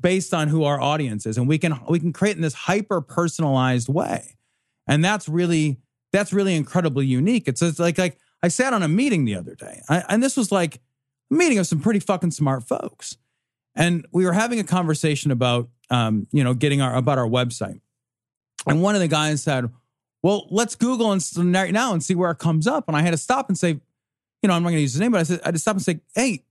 [0.00, 3.00] based on who our audience is and we can we can create in this hyper
[3.00, 4.36] personalized way.
[4.86, 5.78] And that's really
[6.12, 7.46] that's really incredibly unique.
[7.46, 9.82] It's, it's like like I sat on a meeting the other day.
[9.88, 10.80] I, and this was like
[11.30, 13.16] a meeting of some pretty fucking smart folks.
[13.76, 17.80] And we were having a conversation about, um, you know, getting our about our website.
[18.66, 19.70] And one of the guys said,
[20.22, 21.22] "Well, let's Google and
[21.54, 23.68] right now and see where it comes up." And I had to stop and say,
[24.42, 25.60] you know, I'm not going to use his name, but I said I had to
[25.60, 26.42] stop and say, "Hey,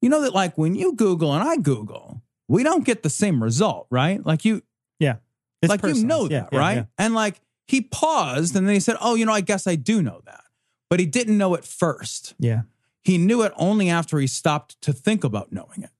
[0.00, 3.42] you know that like when you Google and I Google, we don't get the same
[3.42, 4.24] result, right?
[4.26, 4.62] Like you,
[4.98, 5.16] Yeah.
[5.62, 6.76] It's like you know Yeah, that, yeah, right?
[6.78, 6.84] yeah.
[6.98, 10.02] And like he paused and then he said, "Oh, you know, I guess I do
[10.02, 10.42] know that,"
[10.90, 12.62] but he didn't know it first Yeah.
[13.04, 15.90] he knew it only after he stopped to think about knowing it.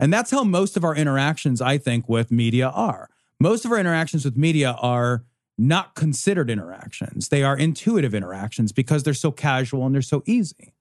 [0.00, 3.10] And that's how most of our interactions, I think, with media are.
[3.38, 5.24] Most of our interactions with media are
[5.58, 7.28] not considered interactions.
[7.28, 10.72] They are intuitive interactions because they're so casual and they're so easy.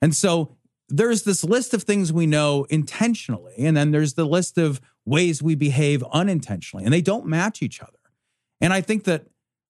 [0.00, 0.56] And so
[0.88, 5.42] there's this list of things we know intentionally, and then there's the list of ways
[5.42, 7.92] we behave unintentionally, and they don't match each other.
[8.60, 9.26] And I think that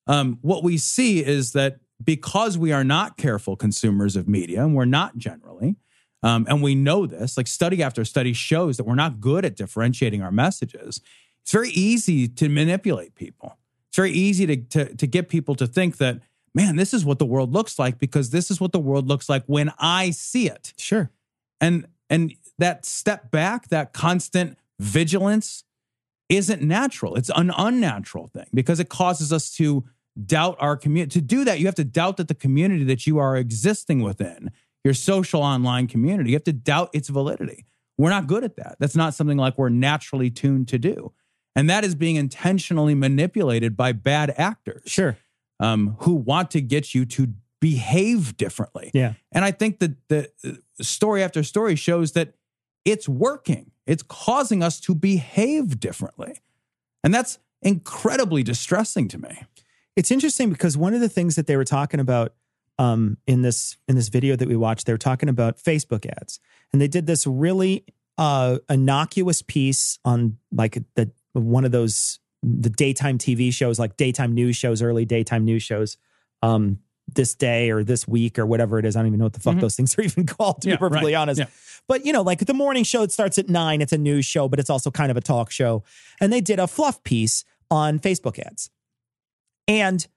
[0.07, 4.75] um, what we see is that because we are not careful consumers of media, and
[4.75, 5.75] we're not generally,
[6.23, 9.55] um, and we know this, like study after study shows that we're not good at
[9.55, 11.01] differentiating our messages.
[11.41, 13.57] It's very easy to manipulate people.
[13.89, 16.21] It's very easy to, to, to get people to think that,
[16.55, 19.27] man, this is what the world looks like because this is what the world looks
[19.29, 21.11] like when I see it Sure.
[21.61, 25.63] and and that step back that constant vigilance
[26.29, 29.83] isn't natural it's an unnatural thing because it causes us to
[30.25, 33.17] doubt our community to do that you have to doubt that the community that you
[33.17, 34.51] are existing within
[34.83, 37.65] your social online community you have to doubt its validity
[37.97, 41.11] we're not good at that that's not something like we're naturally tuned to do
[41.55, 45.17] and that is being intentionally manipulated by bad actors Sure.
[45.59, 49.13] um, who want to get you to behave differently Yeah.
[49.31, 50.51] and I think that the uh,
[50.83, 52.33] story after story shows that
[52.85, 53.71] it's working.
[53.87, 56.41] It's causing us to behave differently.
[57.01, 59.43] And that's incredibly distressing to me.
[59.95, 62.33] It's interesting because one of the things that they were talking about
[62.79, 66.39] um, in this in this video that we watched, they were talking about Facebook ads,
[66.71, 67.85] and they did this really
[68.17, 74.33] uh, innocuous piece on like the one of those the daytime TV shows, like daytime
[74.33, 75.97] news shows, early daytime news shows.
[76.41, 76.79] Um,
[77.15, 78.95] this day or this week or whatever it is.
[78.95, 79.59] I don't even know what the fuck Mhm.
[79.61, 81.19] those things are even called, to Yeah, be perfectly right.
[81.21, 81.39] honest.
[81.39, 81.47] Yeah.
[81.85, 83.81] But you know, like the morning show, it starts at nine.
[83.81, 85.83] It's a news show, but it's also kind of a talk show.
[86.21, 88.69] And they did a fluff piece on Facebook ads.
[89.67, 90.07] And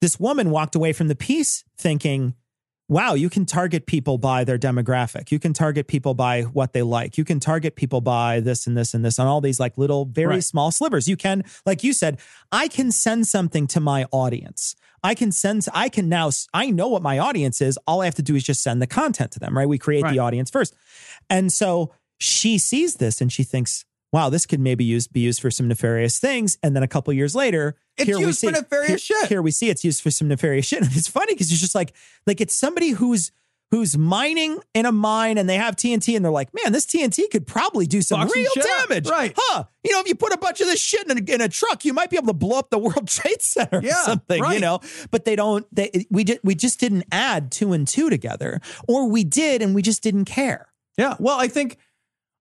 [0.00, 2.34] this woman walked away from the piece thinking,
[2.90, 5.30] wow, you can target people by their demographic.
[5.30, 7.18] You can target people by what they like.
[7.18, 10.06] You can target people by this and this and this on all these like little,
[10.06, 10.44] very Right.
[10.44, 11.06] small slivers.
[11.06, 12.18] You can, like you said,
[12.50, 14.74] I can send something to my audience.
[15.04, 17.78] I can send, I can now, I know what my audience is.
[17.86, 19.68] All I have to do is just send the content to them, right?
[19.68, 20.12] We create Right.
[20.14, 20.74] the audience first.
[21.28, 25.40] And so she sees this and she thinks, wow, this could maybe use, be used
[25.40, 26.58] for some nefarious things.
[26.62, 29.28] And then a couple years later, It's here we used see for nefarious here, shit.
[29.28, 30.82] Here we see it's used for some nefarious shit.
[30.82, 31.94] And it's funny because it's just like,
[32.26, 33.32] like it's somebody who's
[33.70, 37.30] who's mining in a mine and they have TNT and they're like, man, this TNT
[37.30, 38.88] could probably do some real shit up.
[38.88, 39.08] damage.
[39.10, 39.34] Right.
[39.36, 39.64] Huh.
[39.84, 41.84] You know, if you put a bunch of this shit in a, in a truck,
[41.84, 44.60] you might be able to blow up the World Trade Center Yeah, or something, you
[44.60, 44.80] know?
[45.10, 48.62] But they don't, they, we, just, we just didn't add two and two together.
[48.86, 50.68] Or we did and we just didn't care.
[50.96, 51.16] Yeah.
[51.18, 51.76] Well, I think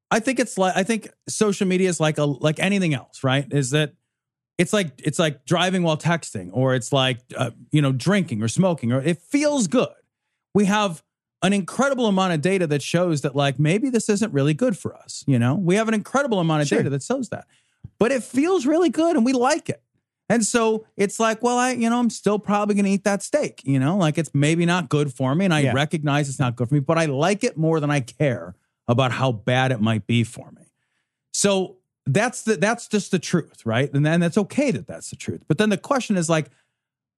[0.09, 3.45] I think it's like I think social media is like a like anything else, right?
[3.51, 3.93] Is that
[4.57, 8.47] it's like it's like driving while texting or it's like uh, you know drinking or
[8.47, 9.89] smoking or it feels good.
[10.53, 11.03] We have
[11.43, 14.95] an incredible amount of data that shows that like maybe this isn't really good for
[14.95, 15.53] us, you know?
[15.55, 16.79] We have an incredible amount of Sure.
[16.79, 17.45] data that shows that.
[17.99, 19.83] But it feels really good and we like it.
[20.29, 23.21] And so it's like, well, I, you know, I'm still probably going to eat that
[23.21, 25.45] steak, you know, like it's maybe not good for me.
[25.45, 25.73] And I Yeah.
[25.73, 28.55] recognize it's not good for me, but I like it more than I care
[28.87, 30.63] about how bad it might be for me.
[31.33, 33.93] So that's the, that's just the truth, right?
[33.93, 35.43] And then that's okay that that's the truth.
[35.47, 36.49] But then the question is like,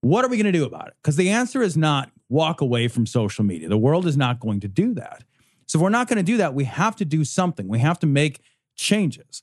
[0.00, 0.94] what are we going to do about it?
[1.02, 3.68] Because the answer is not walk away from social media.
[3.68, 5.24] The world is not going to do that.
[5.66, 7.68] So if we're not going to do that, we have to do something.
[7.68, 8.40] We have to make
[8.76, 9.42] changes.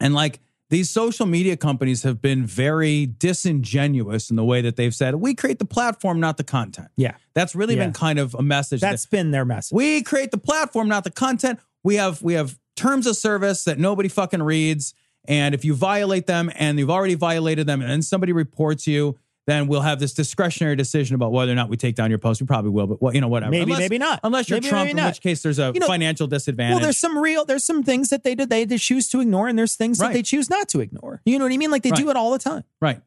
[0.00, 4.94] And like these social media companies have been very disingenuous in the way that they've
[4.94, 6.88] said, we create the platform, not the content.
[6.96, 7.14] Yeah.
[7.34, 7.84] That's really Yeah.
[7.84, 8.80] been kind of a message.
[8.80, 9.74] that- That's been their message.
[9.74, 11.60] we create the platform, not the content.
[11.82, 14.94] We have we have terms of service that nobody fucking reads.
[15.26, 19.16] And if you violate them and you've already violated them and then somebody reports you,
[19.46, 22.40] then we'll have this discretionary decision about whether or not we take down your post.
[22.40, 23.50] We probably will, but well, you know, whatever.
[23.50, 24.20] Maybe, Unless- maybe not.
[24.22, 26.76] Unless you're Maybe, Trump, maybe in which case there's a You know, financial disadvantage.
[26.76, 29.48] Well, there's some real, there's some things that they did, they, they choose to ignore,
[29.48, 31.20] and there's things that they choose not to ignore.
[31.26, 31.70] You know what I mean?
[31.70, 32.64] Like they do it all the time.
[32.80, 33.00] Right.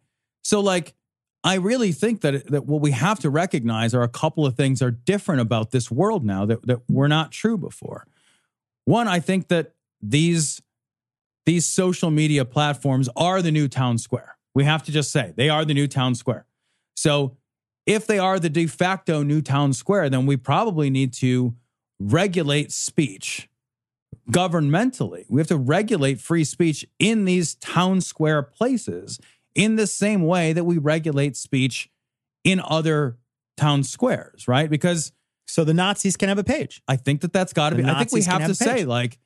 [0.43, 0.93] So like
[1.43, 4.81] I really think that that what we have to recognize are a couple of things
[4.81, 8.05] are different about this world now that that were not true before.
[8.85, 10.61] One, I think that these
[11.45, 14.36] these social media platforms are the new town square.
[14.57, 16.47] We have to just say they are the new town square.
[16.95, 17.37] So
[17.85, 21.53] if they are the de facto new town square, then we probably need to
[21.99, 23.49] regulate speech
[24.31, 25.25] governmentally.
[25.29, 29.19] We have to regulate free speech in these town square places
[29.53, 31.91] in the same way that we regulate speech
[32.43, 33.19] in other
[33.57, 34.71] town squares, right?
[34.71, 35.11] Because
[35.47, 36.81] So the Nazis can have a page.
[36.87, 37.83] I think that that's got to be.
[37.83, 39.17] I think we Nazis can have to say like,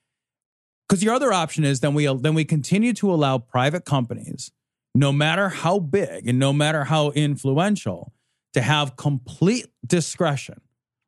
[0.88, 4.52] because your other option is then we then we continue to allow private companies,
[4.94, 8.14] no matter how big and no matter how influential,
[8.54, 10.60] to have complete discretion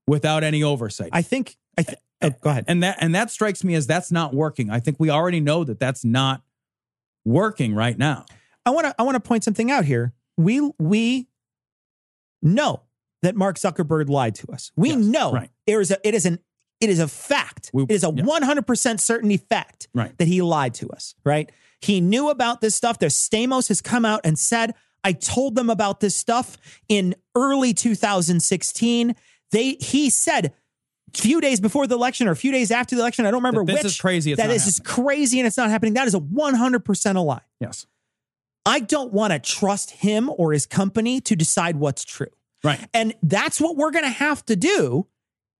[0.08, 1.10] without any oversight.
[1.12, 2.66] I think, I th- oh, go ahead.
[2.70, 4.70] and that and that strikes me as that's not working.
[4.70, 6.42] I think we already know that that's not
[7.26, 8.26] working right now.
[8.66, 10.14] I want to I want to point something out here.
[10.38, 11.28] We we
[12.42, 12.84] know
[13.22, 14.72] that Mark Zuckerberg lied to us.
[14.76, 15.50] We Yes, know right.
[15.68, 16.40] there is a it is an
[16.80, 17.72] it is a fact.
[17.74, 20.18] We- it is a 100% certainty fact Right.
[20.18, 21.50] that he lied to us, right?
[21.84, 22.98] He knew about this stuff.
[22.98, 27.74] There's Stamos has come out and said, I told them about this stuff in early
[27.74, 29.16] 2016.
[29.52, 30.54] They he said
[31.14, 33.44] a few days before the election or a few days after the election, I don't
[33.44, 33.92] remember this which.
[33.94, 35.94] is crazy, That is crazy and it's not happening.
[35.94, 37.42] That is a 100% a lie.
[37.60, 37.86] Yes.
[38.66, 42.32] I don't want to trust him or his company to decide what's true.
[42.64, 42.80] Right.
[42.94, 45.08] And that's what we're going to have to do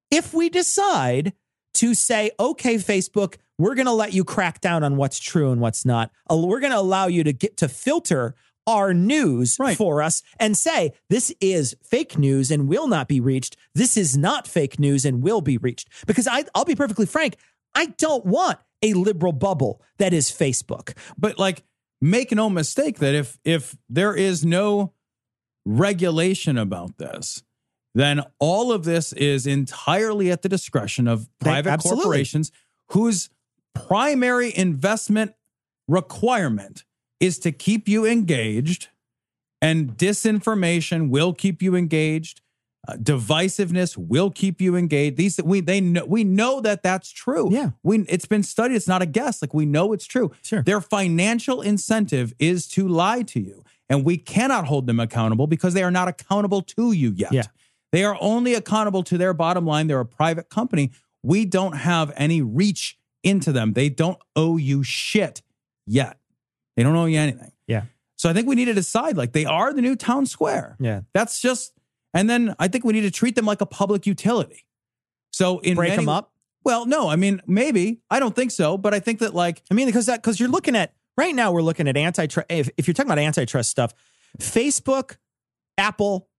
[0.10, 1.34] if we decide
[1.76, 5.62] to say, okay, Facebook, we're going to let you crack down on what's true and
[5.62, 6.12] what's not.
[6.30, 8.36] We're going to allow you to get to filter
[8.66, 9.76] our news Right.
[9.78, 13.58] for us and say, this is fake news and will not be reached.
[13.76, 15.90] This is not fake news and will be reached.
[16.08, 17.36] Because I, I'll be perfectly frank,
[17.76, 20.94] I don't want a liberal bubble that is Facebook.
[21.18, 21.64] But like
[22.02, 24.94] make no mistake that if if there is no
[25.66, 27.44] regulation about this,
[27.96, 32.04] then all of this is entirely at the discretion of private absolutely.
[32.04, 32.52] corporations
[32.90, 33.30] whose
[33.74, 35.34] primary investment
[35.88, 36.84] requirement
[37.20, 38.90] is to keep you engaged
[39.62, 42.42] and disinformation will keep you engaged.
[42.86, 45.16] Uh, divisiveness will keep you engaged.
[45.16, 47.50] These we they know we know that that's true.
[47.50, 47.70] Yeah.
[47.82, 48.76] we it's been studied.
[48.76, 49.42] It's not a guess.
[49.42, 50.32] Like we know it's true.
[50.42, 50.62] Sure.
[50.64, 55.74] their financial incentive is to lie to you and we cannot hold them accountable because
[55.74, 57.32] they are not accountable to you yet.
[57.32, 57.44] Yeah.
[57.94, 59.88] they are only accountable to their bottom line.
[59.88, 60.92] They're a private company.
[61.24, 65.42] We don't have any reach into them they don't owe you shit
[65.88, 66.18] yet
[66.76, 67.84] they don't owe you anything Yeah.
[68.16, 70.76] so I think we need to decide like they are the new town square.
[70.80, 71.02] Yeah.
[71.14, 71.74] That's just
[72.14, 74.66] And then I think we need to treat them like a public utility.
[75.32, 76.32] So in Break many- them up.
[76.66, 78.02] Well, no, I mean maybe.
[78.10, 80.50] I don't think so, but I think that like I mean, because that because you're
[80.50, 82.46] looking at right now, we're looking at antitrust.
[82.50, 83.94] If, if you're talking about antitrust stuff,
[84.40, 85.18] Facebook,
[85.78, 86.30] Apple,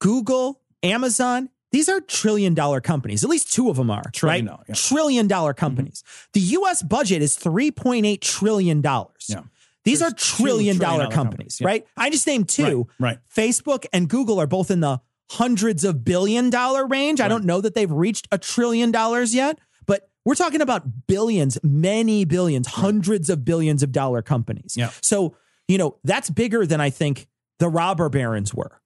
[0.00, 3.24] Google, Amazon, these are trillion dollar companies.
[3.24, 4.52] At least two of them are Trillion right?
[4.52, 4.74] dollar, yeah.
[4.74, 5.60] Trillion dollar mm-hmm.
[5.60, 6.02] companies.
[6.32, 6.82] The U.S.
[6.82, 9.26] budget is three point eight trillion dollars.
[9.28, 9.42] Yeah.
[9.84, 11.66] These There's are trillion, trillion dollar dollar companies, companies, yeah.
[11.66, 11.86] right?
[11.96, 12.88] I just named two.
[12.98, 13.18] Right, right.
[13.34, 15.00] Facebook and Google are both in the
[15.30, 17.20] hundreds of billion dollar range.
[17.20, 21.58] I don't know that they've reached a trillion dollars yet, but we're talking about billions,
[21.62, 24.74] many billions, hundreds of billions of dollar companies.
[24.76, 24.90] Yeah.
[25.02, 25.36] So,
[25.68, 28.80] you know, that's bigger than I think the robber barons were.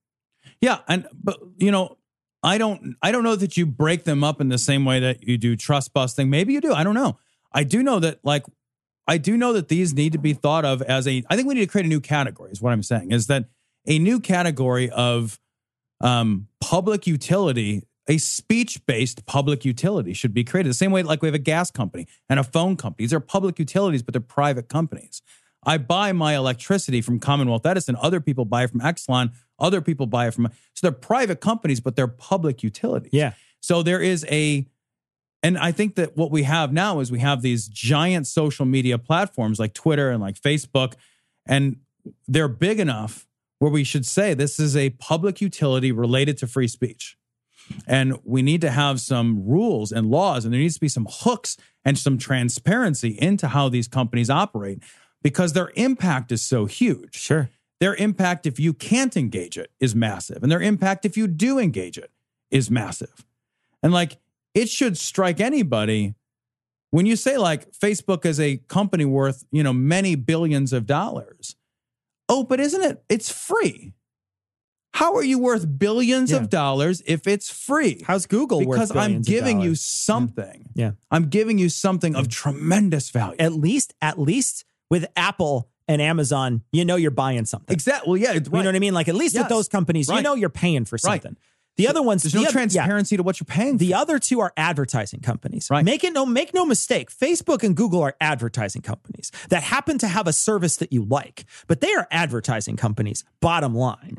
[0.60, 1.98] Yeah, and but you know,
[2.42, 5.26] I don't I don't know that you break them up in the same way that
[5.26, 6.28] you do trust busting.
[6.28, 6.72] Maybe you do.
[6.72, 7.18] I don't know.
[7.52, 8.44] I do know that like
[9.06, 11.54] I do know that these need to be thought of as a I think we
[11.54, 13.12] need to create a new category is what I'm saying.
[13.12, 13.46] Is that
[13.86, 15.38] a new category of
[16.00, 20.70] um public utility, a speech-based public utility should be created.
[20.70, 23.04] The same way like we have a gas company and a phone company.
[23.04, 25.22] These are public utilities, but they're private companies.
[25.64, 27.96] I buy my electricity from Commonwealth Edison.
[28.00, 29.32] Other people buy it from Exelon.
[29.58, 30.48] Other people buy it from.
[30.74, 33.12] So they're private companies, but they're public utilities.
[33.12, 33.34] Yeah.
[33.60, 34.66] So there is a,
[35.42, 38.98] and I think that what we have now is we have these giant social media
[38.98, 40.94] platforms like Twitter and like Facebook,
[41.46, 41.76] and
[42.26, 43.26] they're big enough
[43.60, 47.16] where we should say this is a public utility related to free speech.
[47.86, 51.06] And we need to have some rules and laws, and there needs to be some
[51.08, 54.82] hooks and some transparency into how these companies operate
[55.22, 57.16] because their impact is so huge.
[57.16, 57.50] Sure.
[57.80, 60.42] Their impact, if you can't engage it, is massive.
[60.42, 62.10] And their impact, if you do engage it,
[62.50, 63.24] is massive.
[63.82, 64.18] And like,
[64.54, 66.14] it should strike anybody
[66.90, 71.56] when you say, like, Facebook is a company worth, you know, many billions of dollars.
[72.28, 73.02] Oh, but isn't it?
[73.08, 73.94] It's free.
[74.94, 76.36] How are you worth billions Yeah.
[76.36, 78.02] of dollars if it's free?
[78.06, 79.74] How's Google worth because I'm giving you hmm.
[79.74, 80.68] something.
[80.74, 80.92] Yeah.
[81.10, 82.30] I'm giving you something of hmm.
[82.30, 83.36] tremendous value.
[83.38, 87.72] At least, at least with Apple and Amazon, you know you're buying something.
[87.72, 88.10] Exactly.
[88.10, 88.92] Well, yeah, You know what I mean?
[88.94, 91.22] Like at least with those companies, you know you're paying for Right.
[91.22, 91.36] something.
[91.76, 92.52] The other ones, There's the no oth- yeah.
[92.52, 93.78] transparency to what you're paying.
[93.78, 95.68] The other two are advertising companies.
[95.70, 95.82] Right.
[95.82, 97.10] Make it no make no mistake.
[97.10, 101.46] Facebook and Google are advertising companies that happen to have a service that you like,
[101.68, 103.24] but they are advertising companies.
[103.40, 104.18] Bottom line.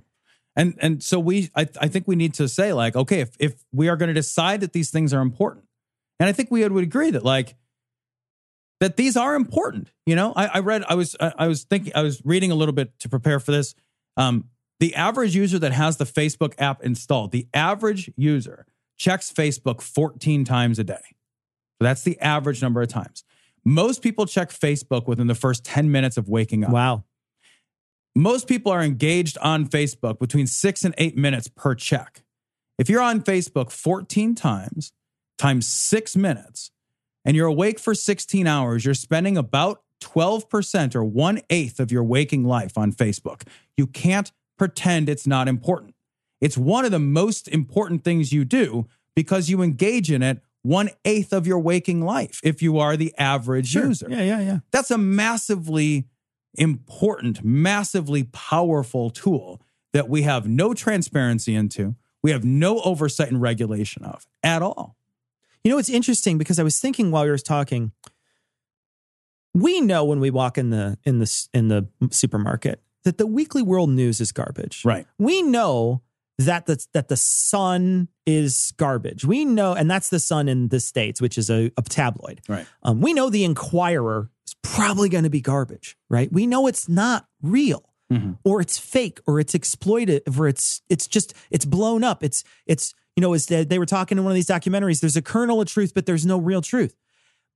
[0.55, 3.63] And and so we I, I think we need to say like, okay, if if
[3.71, 5.65] we are going to decide that these things are important,
[6.19, 7.53] and I think we would agree that like
[8.83, 9.89] that these are important.
[10.05, 12.55] You know, I, I read I was I I was thinking I was reading a
[12.55, 13.75] little bit to prepare for this.
[14.17, 14.49] Um,
[14.81, 18.65] the average user that has the Facebook app installed, the average user
[18.97, 20.99] checks Facebook 14 times a day.
[21.05, 23.23] So that's the average number of times.
[23.63, 26.71] Most people check Facebook within the first 10 minutes of waking up.
[26.71, 27.05] Wow.
[28.13, 32.21] Most people are engaged on Facebook between six and eight minutes per check.
[32.77, 34.91] If you're on Facebook 14 times,
[35.37, 36.71] times six minutes,
[37.25, 42.03] and you're awake for 16 hours, you're spending about 12% or one eighth of your
[42.03, 43.43] waking life on Facebook.
[43.77, 45.95] You can't pretend it's not important.
[46.41, 50.89] It's one of the most important things you do because you engage in it one
[51.05, 54.07] eighth of your waking life if you are the average user.
[54.09, 54.59] Yeah, yeah, yeah.
[54.71, 56.05] That's a massively
[56.55, 59.61] important, massively powerful tool
[59.91, 61.95] that we have no transparency into.
[62.21, 64.95] We have no oversight and regulation of at all.
[65.63, 67.91] You know, it's interesting because I was thinking while you were talking.
[69.53, 73.61] We know when we walk in the in the in the supermarket that the weekly
[73.61, 74.83] world news is garbage.
[74.83, 75.05] Right.
[75.19, 76.01] We know
[76.39, 79.23] that the that the Sun is garbage.
[79.25, 82.41] We know, and that's the Sun in the states, which is a, a tabloid.
[82.49, 82.65] Right.
[82.81, 85.97] Um, we know the Inquirer is probably going to be garbage.
[86.09, 86.31] Right.
[86.31, 87.89] We know it's not real.
[88.11, 88.37] Mhm.
[88.43, 92.23] Or it's fake, or it's exploitive, or it's it's just it's blown up.
[92.23, 94.99] It's it's you know as they, they were talking in one of these documentaries.
[94.99, 96.95] There's a kernel of truth, but there's no real truth.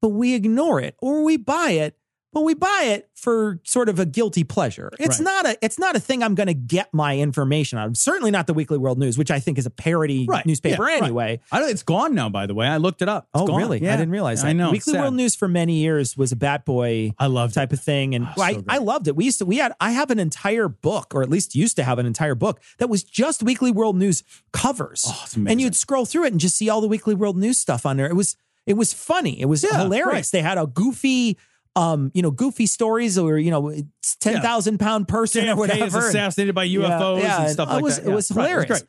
[0.01, 1.97] But we ignore it, or we buy it,
[2.33, 4.91] but we buy it for sort of a guilty pleasure.
[4.99, 5.23] It's Right.
[5.23, 7.97] not a it's not a thing I'm going to get my information out of.
[7.97, 10.45] Certainly not the Weekly World News, which I think is a parody Right.
[10.45, 11.01] newspaper Yeah, right.
[11.03, 11.39] anyway.
[11.51, 12.67] I don't, it's gone now, by the way.
[12.67, 13.27] I looked it up.
[13.33, 13.57] It's oh, gone.
[13.57, 13.81] really?
[13.81, 13.93] Yeah.
[13.93, 14.49] I didn't realize that.
[14.49, 14.71] I know.
[14.71, 15.01] Weekly Sad.
[15.01, 18.25] World News for many years was a Bat Boy I love type of thing, and
[18.25, 18.63] Oh, so I.
[18.67, 19.15] I loved it.
[19.15, 21.83] We used to we had I have an entire book, or at least used to
[21.83, 26.05] have an entire book that was just Weekly World News covers, Oh, and you'd scroll
[26.05, 28.07] through it and just see all the Weekly World News stuff on there.
[28.07, 29.39] It was it was funny.
[29.39, 30.07] It was Yeah, hilarious.
[30.13, 30.29] right.
[30.31, 31.37] They had a goofy.
[31.77, 33.73] Um, you know, goofy stories or you know,
[34.19, 35.85] ten thousand pound person or JFK whatever.
[35.85, 38.05] is assassinited by UFOs yeah, and stuff it like was, that.
[38.05, 38.15] It Yeah.
[38.15, 38.47] was Right.
[38.47, 38.67] hilarious.
[38.67, 38.83] great.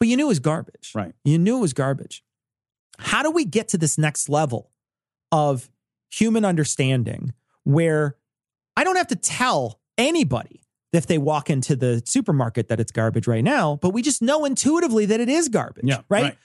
[0.00, 0.90] But you knew it was garbage.
[0.94, 1.14] Right.
[1.24, 2.24] You knew it was garbage.
[2.98, 4.70] How do we get to this next level
[5.32, 5.70] of
[6.10, 7.32] human understanding
[7.64, 8.16] where
[8.76, 10.60] I don't have to tell anybody
[10.92, 14.44] if they walk into the supermarket that it's garbage right now, but we just know
[14.44, 15.84] intuitively that it is garbage.
[15.86, 16.22] Yeah, right?
[16.22, 16.38] right.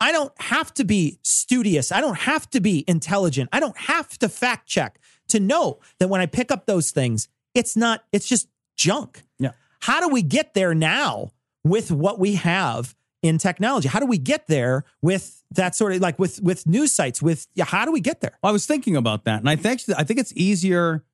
[0.00, 1.92] I don't have to be studious.
[1.92, 3.48] I don't have to be intelligent.
[3.52, 7.28] I don't have to fact check to know that when I pick up those things,
[7.54, 9.22] it's not, it's just junk.
[9.38, 9.52] Yeah.
[9.80, 11.30] How do we get there now
[11.62, 13.88] with what we have in technology?
[13.88, 17.22] How do we get there with that sort of like with with news sites?
[17.22, 18.38] With yeah, how do we get there?
[18.42, 21.04] Well, I was thinking about that, and I think I think it's easier.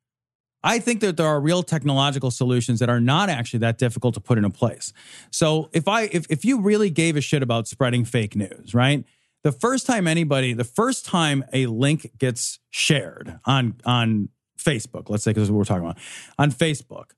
[0.62, 4.20] I think that there are real technological solutions that are not actually that difficult to
[4.20, 4.92] put into place.
[5.30, 9.04] So if I if if you really gave a shit about spreading fake news, right?
[9.42, 15.24] The first time anybody, the first time a link gets shared on on Facebook, let's
[15.24, 15.98] say because we're talking about
[16.38, 17.12] on Facebook,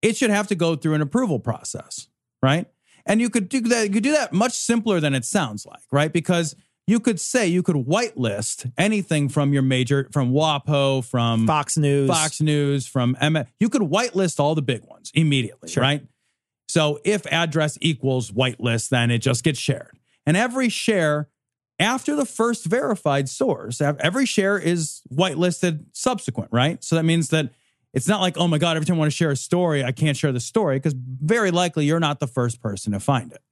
[0.00, 2.08] it should have to go through an approval process,
[2.42, 2.66] right?
[3.04, 3.86] And you could do that.
[3.86, 6.12] You could do that much simpler than it sounds like, right?
[6.12, 11.76] Because you could say you could whitelist anything from your major, from WAPO, from Fox
[11.76, 13.44] News, Fox News, from M.
[13.58, 15.82] You could whitelist all the big ones immediately, Sure.
[15.82, 16.06] right?
[16.68, 19.98] So if address equals whitelist, then it just gets shared.
[20.26, 21.28] And every share
[21.78, 26.82] after the first verified source, every share is whitelisted subsequent, right?
[26.82, 27.50] So that means that
[27.92, 29.92] it's not like, oh my God, every time I want to share a story, I
[29.92, 33.42] can't share the story because very likely you're not the first person to find it,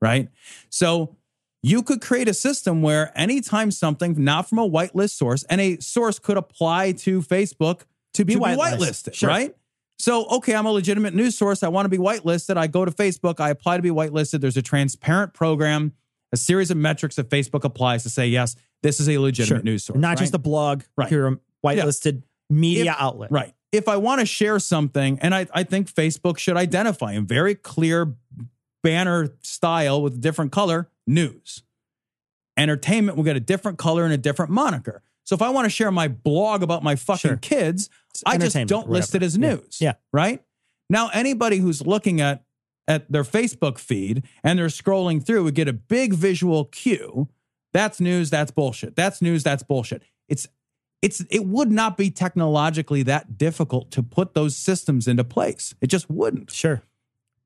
[0.00, 0.28] right?
[0.70, 1.16] So
[1.64, 5.78] you could create a system where anytime something not from a whitelist source, and a
[5.80, 7.82] source could apply to Facebook
[8.14, 8.78] To be to whitelisted.
[8.78, 9.28] be whitelisted, Sure.
[9.28, 9.56] right?
[9.98, 11.62] So, okay, I'm a legitimate news source.
[11.62, 12.56] I want to be whitelisted.
[12.56, 13.40] I go to Facebook.
[13.40, 14.40] I apply to be whitelisted.
[14.40, 15.92] There's a transparent program,
[16.32, 19.64] a series of metrics that Facebook applies to say, yes, this is a legitimate Sure.
[19.64, 19.98] news source.
[19.98, 20.18] not right?
[20.18, 20.82] just a blog.
[20.98, 21.10] Right.
[21.10, 23.30] You're a whitelisted media If- outlet.
[23.32, 23.54] Right.
[23.72, 27.54] If I want to share something, and I, I think Facebook should identify in very
[27.54, 28.14] clear
[28.82, 31.62] banner style with a different color, news.
[32.56, 35.02] Entertainment will get a different color and a different moniker.
[35.24, 37.36] So if I want to share my blog about my fucking Sure.
[37.38, 37.88] kids,
[38.26, 39.24] I just don't or list it whatever.
[39.26, 39.48] as Yeah.
[39.48, 39.78] news.
[39.80, 39.92] Yeah.
[40.12, 40.42] Right?
[40.90, 42.44] Now anybody who's looking at
[42.86, 47.28] at their Facebook feed and they're scrolling through would get a big visual cue.
[47.72, 48.94] That's news, that's bullshit.
[48.94, 50.02] That's news, that's bullshit.
[50.28, 50.46] It's
[51.00, 55.74] it's it would not be technologically that difficult to put those systems into place.
[55.80, 56.50] It just wouldn't.
[56.52, 56.82] Sure.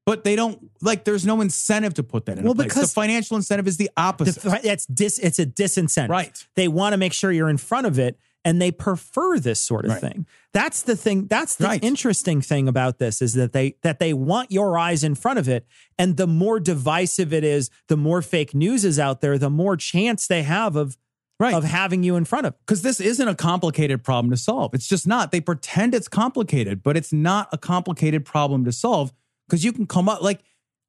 [0.09, 3.37] But they don't like there's no incentive to put that in Well, because- the financial
[3.37, 4.65] incentive is the The, opposite.
[4.65, 6.09] it's dis, it's a disincentive.
[6.09, 6.47] Right.
[6.57, 9.85] They want to make sure you're in front of it and they prefer this sort
[9.85, 10.01] of Right.
[10.01, 10.27] thing.
[10.55, 11.27] That's the thing.
[11.27, 11.85] That's the Right.
[11.85, 15.49] interesting thing about this is that they that they want your eyes in front of
[15.49, 15.67] it.
[15.99, 19.77] And the more divisive it is, the more fake news is out there, the more
[19.77, 20.97] chance they have of
[21.41, 21.53] right.
[21.55, 22.55] of having you in front of.
[22.61, 24.73] because this isn't a complicated problem to solve.
[24.75, 25.33] It's just not.
[25.33, 29.13] They pretend it's complicated, but it's not a complicated problem to solve
[29.49, 30.41] because you can come up like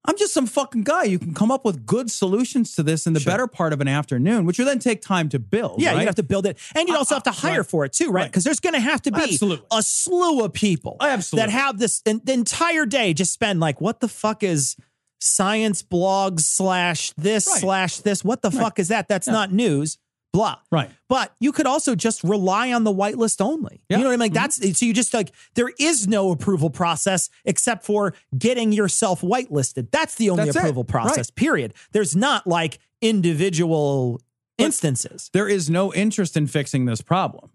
[0.05, 1.03] I'm just some fucking guy.
[1.03, 3.31] You can come up with good solutions to this in the Sure.
[3.33, 5.81] better part of an afternoon, which will then take time to build.
[5.81, 5.99] Yeah, right?
[5.99, 7.69] you have to build it, and you Uh, also have to uh, hire right.
[7.69, 8.13] for it too, right?
[8.21, 8.31] Right.
[8.31, 9.65] Because there's going to have to be Absolutely.
[9.73, 11.51] a slew of people Absolutely.
[11.51, 14.77] that have this and the entire day just spend like, what the fuck is
[15.19, 17.59] science blogs slash this Right.
[17.59, 18.23] slash this?
[18.23, 19.09] What the fuck is that?
[19.09, 19.97] That's not news.
[20.31, 20.57] Blah.
[20.71, 20.91] Right.
[21.07, 23.81] But you could also just rely on the whitelist only.
[23.89, 23.97] Yeah.
[23.97, 24.19] You know what I mean?
[24.19, 24.67] Like mm-hmm.
[24.67, 29.89] that's so you just like there is no approval process except for getting yourself whitelisted.
[29.91, 30.59] That's the only That's it.
[30.59, 31.31] approval process.
[31.31, 31.73] Period.
[31.93, 34.21] There's not like individual
[34.59, 35.29] instances.
[35.33, 37.49] There is no interest in fixing this problem.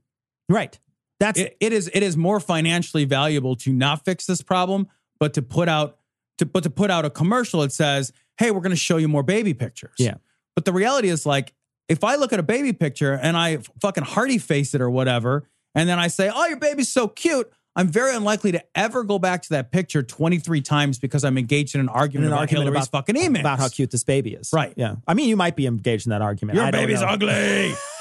[0.48, 0.78] Right.
[1.20, 4.88] That's It, it is it is more financially valuable to not fix this problem,
[5.20, 5.98] but to put out
[6.38, 9.06] to but to put out a commercial that says, "Hey, we're going to show you
[9.06, 10.14] more baby pictures." Yeah.
[10.54, 11.52] But the reality is, like,
[11.88, 15.48] if I look at a baby picture and I fucking hearty face it or whatever,
[15.74, 19.18] and then I say, "Oh, your baby's so cute," I'm very unlikely to ever go
[19.18, 22.40] back to that picture 23 times because I'm engaged in an in argument an about
[22.42, 23.40] argument Hillary's about fucking emails.
[23.40, 24.50] about how cute this baby is.
[24.52, 24.72] Right.
[24.76, 24.96] Yeah.
[25.08, 26.56] I mean, you might be engaged in that argument.
[26.56, 27.28] your I baby's ugly.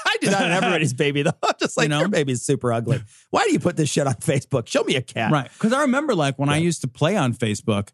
[0.06, 1.32] I do that on everybody's baby though.
[1.42, 1.98] I'm just like You know?
[2.00, 3.02] your baby's super ugly.
[3.30, 4.68] Why do you put this shit on Facebook?
[4.68, 5.32] Show me a cat.
[5.32, 5.50] Right.
[5.52, 7.88] Because I remember like when I used to play on Facebook,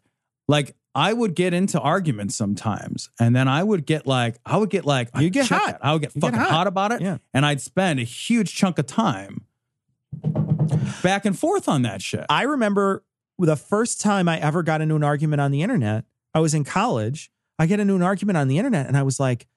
[0.47, 3.09] like I would get into arguments sometimes.
[3.19, 5.65] And then I would get like, I would get like, You get hot.
[5.65, 5.79] that.
[5.85, 6.49] I would get You get fucking hot.
[6.51, 6.67] hot.
[6.67, 7.01] about it.
[7.01, 7.17] Yeah.
[7.33, 9.45] And I'd spend a huge chunk of time
[11.03, 12.25] back and forth on that shit.
[12.29, 13.03] I remember
[13.39, 16.05] the first time I ever got into an argument on the internet.
[16.33, 17.31] I was in college.
[17.57, 19.47] I get into an argument on the internet, and I was like,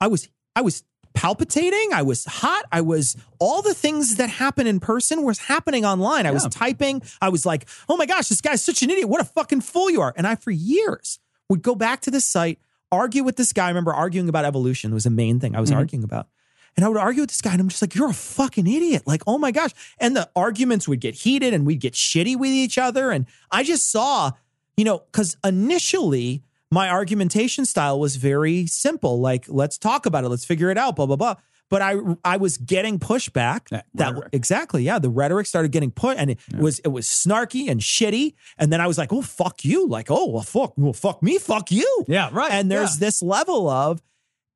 [0.00, 0.84] I was, I was
[1.16, 1.92] palpitating.
[1.92, 2.66] I was hot.
[2.70, 6.26] I was all the things that happen in person was happening online.
[6.26, 7.02] I was typing.
[7.20, 9.08] I was like, oh my gosh, this guy's such an idiot.
[9.08, 10.12] What a fucking fool you are.
[10.16, 12.60] And I, for years, would go back to this site,
[12.92, 13.64] argue with this guy.
[13.64, 15.78] I remember arguing about evolution was the main thing I was mm-hmm.
[15.78, 16.28] arguing about.
[16.76, 19.04] And I would argue with this guy, and I'm just like, you're a fucking idiot.
[19.06, 19.70] Like, oh my gosh.
[19.98, 23.10] And the arguments would get heated and we'd get shitty with each other.
[23.10, 24.32] And I just saw,
[24.76, 29.20] you know, because initially my argumentation style was very simple.
[29.20, 31.34] Like, let's talk about it, let's figure it out, blah, blah, blah.
[31.68, 31.94] but I
[32.24, 33.68] I was getting pushback.
[33.94, 34.98] That exactly, yeah.
[34.98, 38.34] The rhetoric started getting put, and it was it was snarky and shitty.
[38.58, 41.38] And then I was like, "Oh fuck you!" Like, "Oh well, fuck, well, fuck me,
[41.38, 42.52] fuck you." Yeah, right.
[42.52, 43.06] And there's Yeah.
[43.06, 44.00] this level of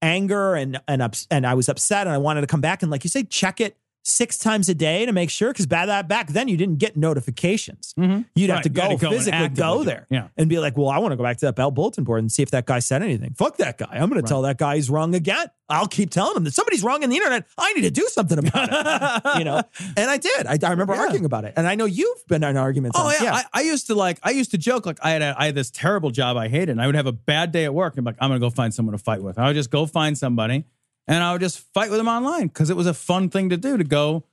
[0.03, 2.91] anger and and ups, and I was upset, and I wanted to come back and
[2.91, 6.29] like you say, check it six times a day to make sure because that back
[6.29, 7.95] then you didn't get notifications.
[7.97, 8.63] You'd have Mm-hmm.
[8.63, 10.29] To go gotta go physically go there Yeah.
[10.37, 12.31] and be like, well, I want to go back to that Bell bulletin board and
[12.33, 13.35] see if that guy said anything.
[13.35, 13.89] Fuck that guy.
[13.93, 15.47] I'm going to tell that guy he's wrong again.
[15.69, 17.47] I'll keep telling him that somebody's wrong on the internet.
[17.57, 19.23] I need to do something about it.
[19.39, 19.63] you know,
[19.97, 20.47] and I did.
[20.47, 21.01] I, I remember Yeah.
[21.03, 22.99] arguing about it, and I know you've been in arguments.
[22.99, 24.19] Oh on, yeah, I, I used to like.
[24.25, 26.71] I used to joke like I had a, I had this terrible job I hated,
[26.71, 28.75] and I would have a bad day at work, and like I'm gonna go find
[28.75, 29.39] someone to fight with.
[29.39, 30.65] I would just go find somebody,
[31.11, 33.57] and I would just fight with them online because it was a fun thing to
[33.59, 34.25] do to go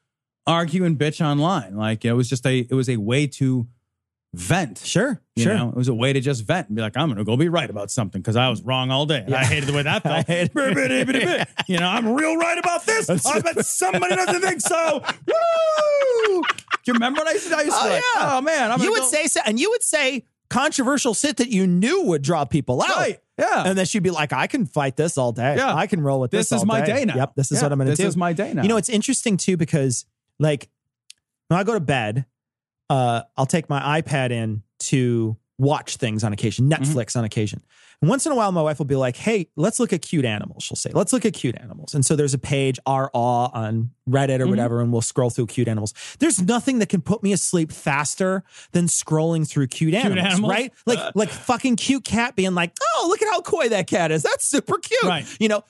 [0.45, 1.75] argue and bitch online.
[1.75, 3.67] Like it was just a it was a way to
[4.33, 4.77] vent.
[4.79, 5.55] sure, You sure.
[5.57, 7.35] know, it was a way to just vent and be like, I'm going to go
[7.37, 9.23] be right about something because I was wrong all day.
[9.25, 10.27] And I hated the way that felt.
[11.67, 13.09] you know, I'm real right about this.
[13.25, 15.01] I bet somebody doesn't think so.
[15.27, 16.41] Woo!
[16.43, 16.43] Do
[16.85, 18.37] you remember what I used to, I used to Oh, like, yeah.
[18.37, 21.49] oh man, I'm you would go- say so, and you would say controversial shit that
[21.49, 22.95] you knew would draw people out.
[22.95, 23.19] Right.
[23.37, 23.63] Yeah.
[23.65, 25.55] And then she'd be like, I can fight this all day.
[25.57, 25.75] Yeah.
[25.75, 26.49] I can roll with this.
[26.49, 27.15] This is all my day now.
[27.15, 27.35] Yep.
[27.35, 28.03] This is Yeah, what I'm going to do.
[28.03, 28.63] this is my day now.
[28.63, 30.05] You know, it's interesting too because
[30.39, 30.69] like
[31.47, 32.25] when I go to bed,
[32.89, 36.83] uh, I'll take my iPad in to watch things on occasion, Mm-hmm.
[36.83, 37.63] Netflix on occasion.
[37.99, 40.23] And once in a while, my wife will be like, "Hey, let's look at cute
[40.23, 43.49] animals." She'll say, "Let's look at cute animals." And so there's a page r aww
[43.55, 44.49] on Reddit or Mm-hmm.
[44.51, 45.95] whatever, and we'll scroll through cute animals.
[46.19, 48.43] There's nothing that can put me asleep faster
[48.73, 50.51] than scrolling through cute, animals, animals?
[50.51, 50.73] right?
[50.85, 54.21] Like like fucking cute cat being like, "Oh, look at how coy that cat is.
[54.21, 55.25] That's super cute." Right.
[55.39, 55.63] You know.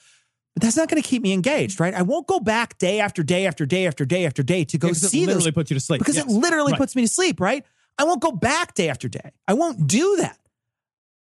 [0.53, 1.93] But that's not going to keep me engaged, right?
[1.93, 4.87] I won't go back day after day after day after day after day to go
[4.87, 5.99] Because it see those literally puts you to sleep.
[5.99, 6.79] because it literally Right.
[6.79, 7.63] puts me to sleep, right?
[7.97, 9.31] I won't go back day after day.
[9.47, 10.39] I won't do that.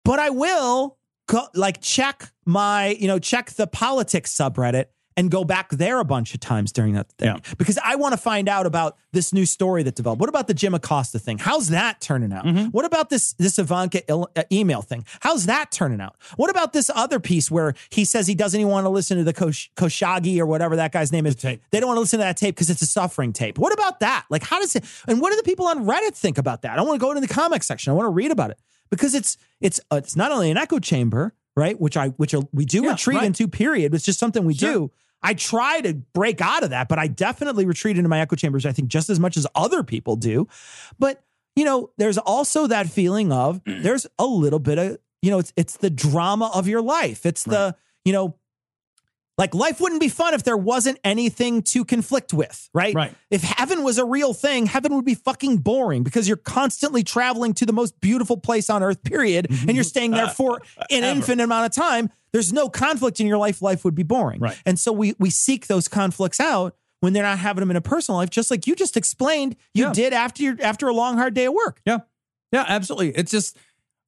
[0.04, 0.98] But I will
[1.28, 4.86] go, like check my, you know, check the politics subreddit
[5.18, 7.28] and go back there a bunch of times during that thing.
[7.28, 7.54] Yeah.
[7.58, 10.22] Because I want to find out about this new story that developed.
[10.22, 11.38] What about the Jim Acosta thing?
[11.38, 12.46] How's that turning out?
[12.46, 12.68] Mm-hmm.
[12.68, 15.06] What about this this Ivanka uh, email thing?
[15.20, 16.16] How's that turning out?
[16.38, 19.24] What about this other piece where he says he doesn't even want to listen to
[19.24, 21.36] the Kosh- Khashoggi or whatever that guy's name is?
[21.42, 21.62] tape.
[21.72, 23.58] They don't want to listen to that tape because it's a suffering tape.
[23.58, 24.26] What about that?
[24.30, 24.86] Like, how does it?
[25.08, 26.78] And what do the people on Reddit think about that?
[26.78, 27.92] I want to go into the comment section.
[27.92, 28.60] I want to read about it
[28.90, 31.80] because it's it's uh, it's not only an echo chamber, right?
[31.80, 33.26] Which I which we do Yeah, retreat right.
[33.26, 33.48] into.
[33.48, 33.94] Period.
[33.94, 34.72] It's just something we Sure.
[34.74, 34.92] do.
[35.24, 38.66] I try to break out of that, but I definitely retreat into my echo chambers.
[38.66, 40.48] I think just as much as other people do.
[40.98, 41.24] But
[41.56, 45.54] you know, there's also that feeling of there's a little bit of you know, it's
[45.56, 47.26] it's the drama of your life.
[47.26, 47.76] It's the
[48.06, 48.36] you know.
[49.38, 52.94] Like life wouldn't be fun if there wasn't anything to conflict with, right?
[52.94, 53.16] Right.
[53.30, 57.54] If heaven was a real thing, heaven would be fucking boring because you're constantly traveling
[57.56, 59.68] to the most beautiful place on earth, period, mhm.
[59.68, 60.62] and you're staying there for
[60.92, 62.10] an infinite amount of time.
[62.34, 64.40] There's no conflict in your life, life would be boring.
[64.40, 64.62] Right.
[64.66, 67.82] And so we we seek those conflicts out when they're not having them in a
[67.82, 69.94] personal life, just like you just explained you Yeah.
[69.94, 71.82] did after your after a long, hard day of work.
[71.86, 72.00] Yeah.
[72.52, 73.10] Yeah, absolutely.
[73.16, 73.58] It's just,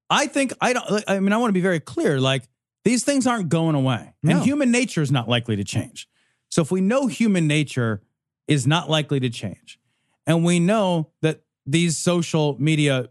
[0.09, 2.19] I think, I don't, I mean, I want to be very clear.
[2.19, 2.43] Like,
[2.83, 4.35] these things aren't going away, No.
[4.37, 6.07] and human nature is not likely to change.
[6.49, 8.01] So, if we know human nature
[8.47, 9.79] is not likely to change,
[10.27, 13.09] and we know that these social media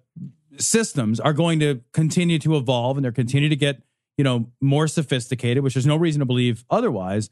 [0.59, 3.83] systems are going to continue to evolve and they're continue to get,
[4.19, 7.31] you know, more sophisticated, which there's no reason to believe otherwise.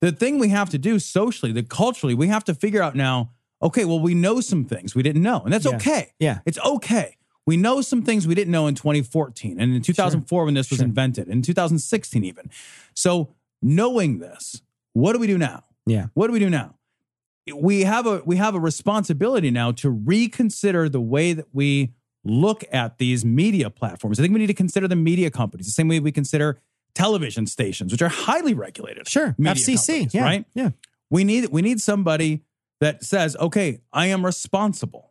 [0.00, 3.30] The thing we have to do socially, the culturally, we have to figure out now,
[3.62, 5.76] okay, well, we know some things we didn't know, and that's Yeah.
[5.76, 6.12] okay.
[6.18, 6.40] Yeah.
[6.46, 7.16] It's okay.
[7.48, 10.82] We know some things we didn't know in 2014 and in 2004 when this was
[10.82, 12.50] invented, in 2016 even.
[12.92, 14.60] So, knowing this,
[14.92, 15.64] what do we do now?
[15.86, 16.08] Yeah.
[16.12, 16.74] What do we do now?
[17.54, 22.64] We have a we have a responsibility now to reconsider the way that we look
[22.70, 24.20] at these media platforms.
[24.20, 26.60] I think we need to consider the media companies the same way we consider
[26.94, 29.08] television stations, which are highly regulated.
[29.08, 29.34] Sure.
[29.40, 30.12] FCC.
[30.12, 30.22] Yeah.
[30.22, 30.44] right?
[30.52, 30.72] Yeah.
[31.08, 32.42] we need we need somebody
[32.80, 35.07] that says okay i am responsible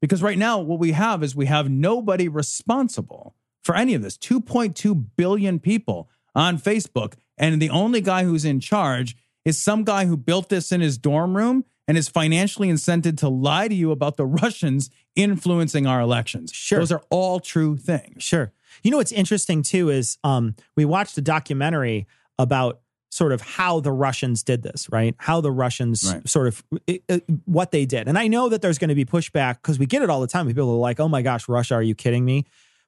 [0.00, 4.16] because right now what we have is we have nobody responsible for any of this
[4.18, 10.06] 2.2 billion people on facebook and the only guy who's in charge is some guy
[10.06, 13.90] who built this in his dorm room and is financially incented to lie to you
[13.90, 16.78] about the russians influencing our elections Sure.
[16.78, 18.52] those are all true things Sure.
[18.82, 22.06] You know what's interesting too is um, we watched a documentary
[22.38, 22.80] about
[23.10, 25.14] sort of how the Russians did this, right?
[25.18, 26.28] How the Russians Right.
[26.28, 28.08] sort of it, it- what they did.
[28.08, 30.26] And I know that there's going to be pushback because we get it all the
[30.26, 30.46] time.
[30.46, 32.44] People are like, "Oh my gosh, Russia, are you kidding me?"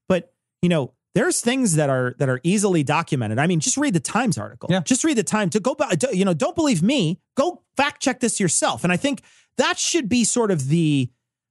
[0.08, 3.38] But you know, there's things that are that are easily documented.
[3.38, 4.68] I mean, just read the Times article.
[4.70, 4.80] Yeah.
[4.80, 5.52] Just read the Times.
[5.52, 7.20] To go back, you know, don't believe me.
[7.36, 8.84] Go fact check this yourself.
[8.84, 9.22] And I think
[9.56, 11.08] that should be sort of the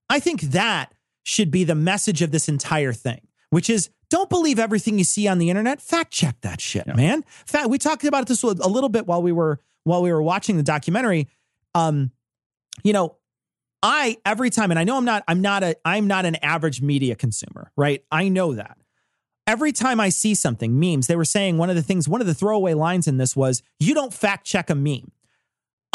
[0.09, 0.93] I think that
[1.23, 5.27] should be the message of this entire thing, which is don't believe everything you see
[5.27, 5.81] on the internet.
[5.81, 7.23] Fact check that shit, man.
[7.45, 10.57] Fact, we talked about this a little bit while we were while we were watching
[10.57, 11.29] the documentary,
[11.73, 12.11] um,
[12.83, 13.15] you know,
[13.81, 16.81] I every time, and I know I'm not, I'm not a, I'm not an average
[16.81, 18.03] media consumer, right?
[18.11, 18.77] I know that.
[19.45, 22.27] Every time I see something, memes, they were saying one of the things, one of
[22.27, 25.11] the throwaway lines in this was, you don't fact check a meme.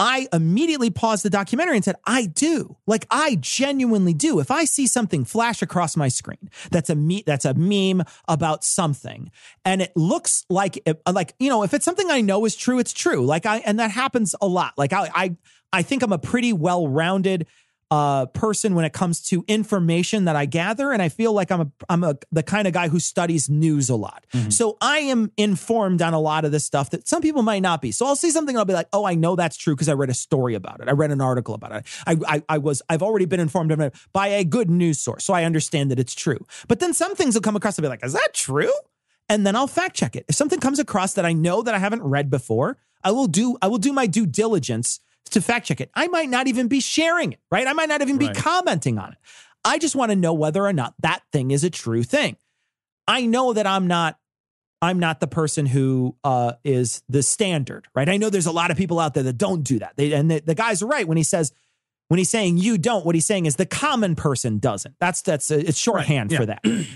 [0.02, 2.76] I immediately paused the documentary and said, I do.
[2.88, 4.40] Like I genuinely do.
[4.40, 8.64] If I see something flash across my screen that's a me- that's a meme about
[8.64, 9.30] something
[9.64, 12.92] and it looks like like you know, if it's something I know is true, it's
[12.92, 13.24] true.
[13.24, 14.72] Like I and that happens a lot.
[14.76, 15.36] Like I I
[15.72, 17.46] I think I'm a pretty well-rounded
[17.92, 21.60] uh, person when it comes to information that I gather, and I feel like I'm
[21.60, 24.24] a I'm a the kind of guy who studies news a lot.
[24.32, 24.48] Mm-hmm.
[24.48, 27.82] So I am informed on a lot of this stuff that some people might not
[27.82, 27.92] be.
[27.92, 29.92] So I'll see something and I'll be like, oh, I know that's true because I
[29.92, 30.88] read a story about it.
[30.88, 31.86] I read an article about it.
[32.06, 35.22] I, I I was I've already been informed of it by a good news source,
[35.22, 36.46] so I understand that it's true.
[36.68, 38.72] But then some things will come across and be like, is that true?
[39.28, 40.24] And then I'll fact check it.
[40.30, 43.58] If something comes across that I know that I haven't read before, I will do
[43.60, 44.98] I will do my due diligence
[45.30, 45.90] to fact check it.
[45.94, 47.66] I might not even be sharing it, right?
[47.66, 49.18] I might not even be commenting on it.
[49.64, 52.36] I just want to know whether or not that thing is a true thing.
[53.06, 54.18] I know that I'm not
[54.80, 58.08] I'm not the person who uh, is the standard, right?
[58.08, 59.92] I know there's a lot of people out there that don't do that.
[59.96, 61.52] They, and the, the guy's right when he says
[62.08, 63.06] when he's saying you don't.
[63.06, 64.96] What he's saying is the common person doesn't.
[64.98, 66.48] That's that's a, it's shorthand right.
[66.48, 66.58] yeah.
[66.60, 66.86] for that.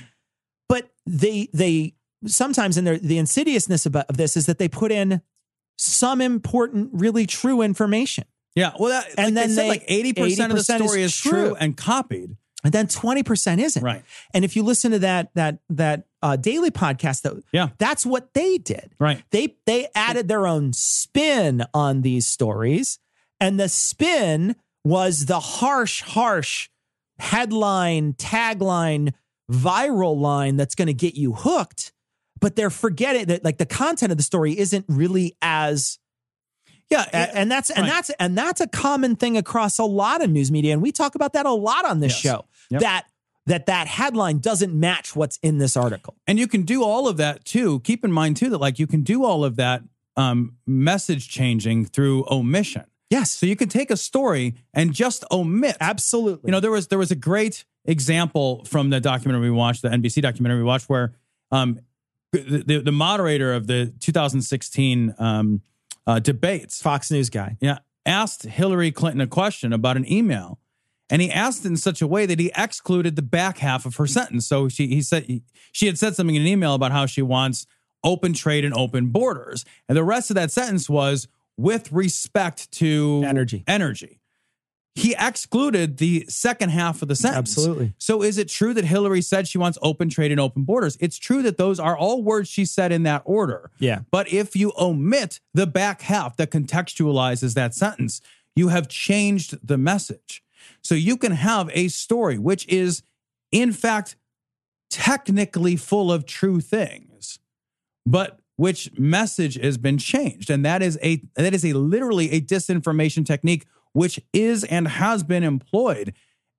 [0.69, 1.95] but they they
[2.27, 5.23] sometimes in their the insidiousness of this is that they put in
[5.77, 8.25] some important, really true information.
[8.55, 8.73] Yeah.
[8.79, 11.31] Well, that, and like then they, like 80%, 80% of the story is, is true.
[11.31, 12.37] true and copied.
[12.65, 13.83] And then 20% isn't.
[13.83, 14.03] Right.
[14.35, 18.35] And if you listen to that, that, that, uh, daily podcast that yeah that's what
[18.35, 22.99] they did right they they added their own spin on these stories
[23.39, 26.69] and the spin was the harsh harsh
[27.21, 29.13] headline tagline
[29.51, 31.93] viral line that's going to get you hooked
[32.41, 35.99] but they're forgetting that like the content of the story isn't really as
[36.91, 40.53] yeah, and that's and that's and that's a common thing across a lot of news
[40.53, 42.21] media, and we talk about that a lot on this yes.
[42.21, 42.45] show.
[42.71, 42.81] Yep.
[42.81, 43.07] That
[43.47, 47.17] that that headline doesn't match what's in this article, and you can do all of
[47.17, 47.81] that too.
[47.81, 49.83] Keep in mind too that like you can do all of that
[50.17, 52.85] um, message changing through omission.
[53.11, 55.77] Yes, so you can take a story and just omit.
[55.81, 59.83] Absolutely, you know there was there was a great example from the documentary we watched,
[59.83, 61.15] the NBC documentary we watched, where
[61.51, 61.81] um,
[62.37, 65.63] the, the moderator of the 2016 um,
[66.07, 70.59] uh, debates, Fox News guy, yeah, asked Hillary Clinton a question about an email,
[71.11, 73.97] and he asked it in such a way that he excluded the back half of
[73.97, 74.47] her sentence.
[74.47, 77.23] So she he said he, she had said something in an email about how she
[77.23, 77.67] wants
[78.05, 83.25] open trade and open borders, and the rest of that sentence was with respect to
[83.27, 84.16] energy, energy
[84.97, 87.57] he excluded the second half of the sentence.
[87.57, 87.93] Absolutely.
[87.99, 90.97] So is it true that Hillary said she wants open trade and open borders?
[91.01, 93.71] It's true that those are all words she said in that order.
[93.79, 94.01] Yeah.
[94.11, 98.23] But if you omit the back half that contextualizes that sentence,
[98.55, 100.43] you have changed the message.
[100.83, 103.03] So you can have a story which is
[103.53, 104.17] in fact
[104.89, 107.39] technically full of true things,
[108.07, 112.41] but which message has been changed and that is a that is a literally a
[112.41, 113.67] disinformation technique
[113.97, 116.13] which is and has been employed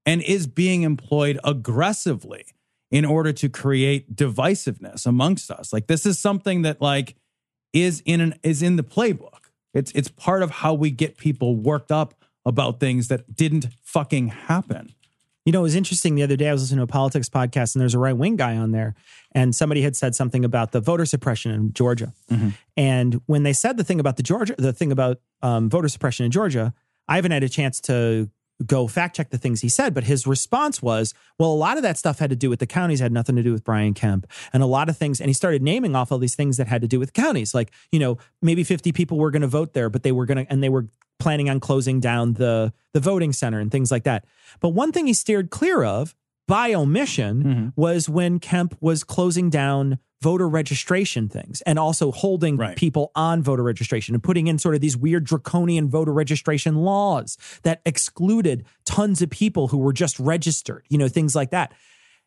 [0.08, 2.46] and is being employed aggressively
[2.90, 5.72] in order to create divisiveness amongst us.
[5.72, 7.16] Like this is something that like
[7.74, 9.52] is in an is in the playbook.
[9.76, 14.30] It's it's part of how we get people worked up about things that didn't fucking
[14.30, 14.96] happen.
[15.46, 16.50] You know, it was interesting the other day.
[16.50, 18.96] I was listening to a politics podcast, and there's a right wing guy on there,
[19.34, 22.14] and somebody had said something about the voter suppression in Georgia.
[22.32, 22.50] Mm-hmm.
[22.76, 26.26] And when they said the thing about the Georgia, the thing about um, voter suppression
[26.26, 26.74] in Georgia,
[27.08, 28.30] I haven't had a chance to
[28.66, 31.84] go fact check the things he said, but his response was, well, a lot of
[31.84, 34.26] that stuff had to do with the counties, had nothing to do with Brian Kemp.
[34.52, 36.82] And a lot of things, and he started naming off all these things that had
[36.82, 37.54] to do with counties.
[37.54, 40.46] Like, you know, maybe 50 people were going to vote there, but they were going
[40.46, 40.88] to, and they were
[41.20, 44.26] planning on closing down the, the voting center and things like that.
[44.60, 46.16] But one thing he steered clear of
[46.48, 47.68] by omission mm-hmm.
[47.76, 52.76] was when Kemp was closing down voter registration things and also holding right.
[52.76, 57.38] people on voter registration and putting in sort of these weird draconian voter registration laws
[57.64, 61.72] that excluded tons of people who were just registered, you know, things like that.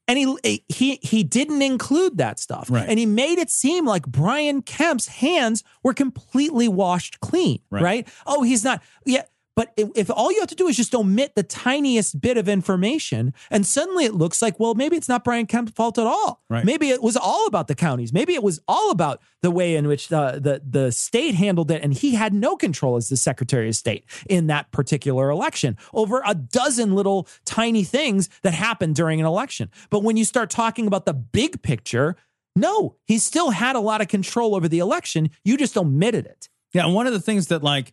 [0.06, 2.68] And he he he didn't include that stuff.
[2.70, 2.88] Right.
[2.88, 7.82] And he made it seem like Brian Kemp's hands were completely washed clean, right?
[7.82, 8.08] right?
[8.26, 8.82] Oh, he's not.
[9.04, 9.22] Yeah,
[9.57, 13.34] but if all you have to do is just omit the tiniest bit of information,
[13.51, 16.42] and suddenly it looks like, well, maybe it's not Brian Kemp's fault at all.
[16.48, 16.64] Right.
[16.64, 18.12] Maybe it was all about the counties.
[18.12, 21.82] Maybe it was all about the way in which the, the, the state handled it,
[21.82, 26.22] and he had no control as the Secretary of State in that particular election over
[26.26, 29.70] a dozen little tiny things that happened during an election.
[29.90, 32.16] But when you start talking about the big picture,
[32.57, 35.30] no, he still had a lot of control over the election.
[35.44, 36.48] You just omitted it.
[36.72, 37.92] Yeah, and one of the things that like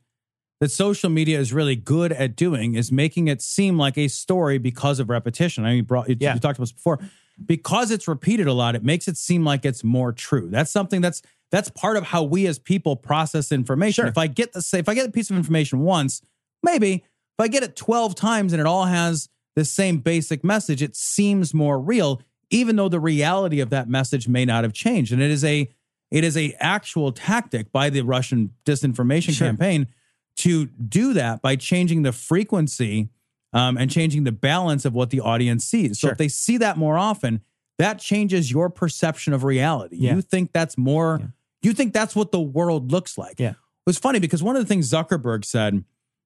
[0.60, 4.58] that social media is really good at doing is making it seem like a story
[4.58, 5.66] because of repetition.
[5.66, 6.34] I mean, you, brought, you, Yeah.
[6.34, 7.00] you talked about this before.
[7.46, 10.50] Because it's repeated a lot, it makes it seem like it's more true.
[10.50, 14.02] That's something that's that's part of how we as people process information.
[14.04, 14.08] Sure.
[14.08, 16.22] If I get the say, if I get a piece of information once,
[16.64, 17.04] maybe if
[17.40, 21.54] I get it 12 times and it all has the same basic message, it seems
[21.54, 25.14] more real, even though the reality of that message may not have changed.
[25.14, 25.70] And it is a
[26.10, 29.48] it is a actual tactic by the Russian disinformation Sure.
[29.48, 29.88] campaign
[30.38, 33.10] to do that by changing the frequency
[33.54, 36.00] um, and changing the balance of what the audience sees.
[36.00, 36.12] So Sure.
[36.12, 37.42] if they see that more often,
[37.80, 39.98] that changes your perception of reality.
[40.00, 40.16] Yeah.
[40.16, 41.20] You think that's more.
[41.22, 41.28] Yeah.
[41.62, 43.40] You think that's what the world looks like.
[43.40, 43.52] Yeah.
[43.52, 45.84] It was funny because one of the things Zuckerberg said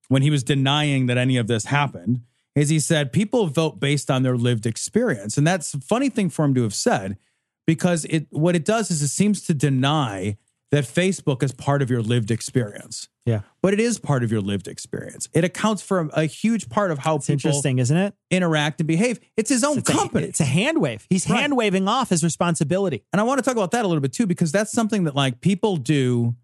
[0.09, 2.21] when he was denying that any of this happened
[2.55, 5.37] is he said people vote based on their lived experience.
[5.37, 7.17] And that's a funny thing for him to have said
[7.65, 10.37] because it what it does is it seems to deny
[10.71, 13.09] that Facebook is part of your lived experience.
[13.25, 13.41] Yeah.
[13.61, 15.27] But it is part of your lived experience.
[15.33, 18.13] It accounts for a, a huge part of how It's people interesting, isn't it?
[18.31, 19.19] interact and behave.
[19.37, 20.27] It's his own It's a, company.
[20.27, 21.05] it's a hand wave.
[21.09, 21.41] He's Right.
[21.41, 23.03] hand waving off his responsibility.
[23.11, 25.15] And I want to talk about that a little bit too, because that's something that
[25.15, 26.35] like people do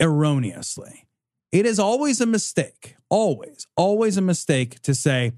[0.00, 1.06] erroneously.
[1.50, 5.32] It is always a mistake, always, always a mistake to say,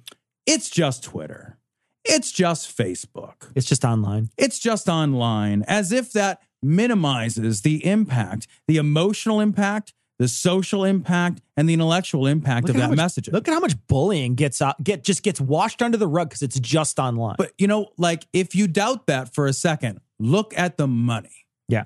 [0.46, 1.58] it's just Twitter,
[2.04, 4.30] it's just Facebook, It's just online.
[4.36, 11.40] it's just online, as if that minimizes the impact, the emotional impact, the social impact,
[11.56, 13.32] and the intellectual impact of that much, messaging.
[13.32, 16.42] Look at how much bullying gets out, get just gets washed under the rug because
[16.42, 17.34] it's just online.
[17.38, 21.46] But you know, like if you doubt that for a second, look at the money.
[21.68, 21.84] yeah,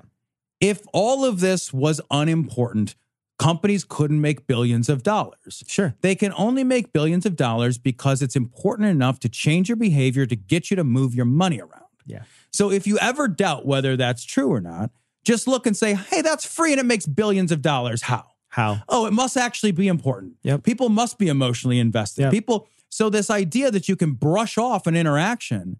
[0.61, 2.95] If all of this was unimportant,
[3.39, 5.63] companies couldn't make billions of dollars.
[5.67, 5.95] sure.
[6.01, 10.25] They can only make billions of dollars because it's important enough to change your behavior
[10.25, 11.85] to get you to move your money around.
[12.05, 12.23] Yeah.
[12.51, 14.91] So if you ever doubt whether that's true or not,
[15.23, 18.03] just look and say, hey, that's free and it makes billions of dollars.
[18.03, 18.25] How?
[18.51, 18.81] How?
[18.89, 20.33] oh, it must actually be important.
[20.41, 20.63] Yep.
[20.63, 22.23] People must be emotionally invested.
[22.23, 22.31] Yep.
[22.31, 25.77] People, so this idea that you can brush off an interaction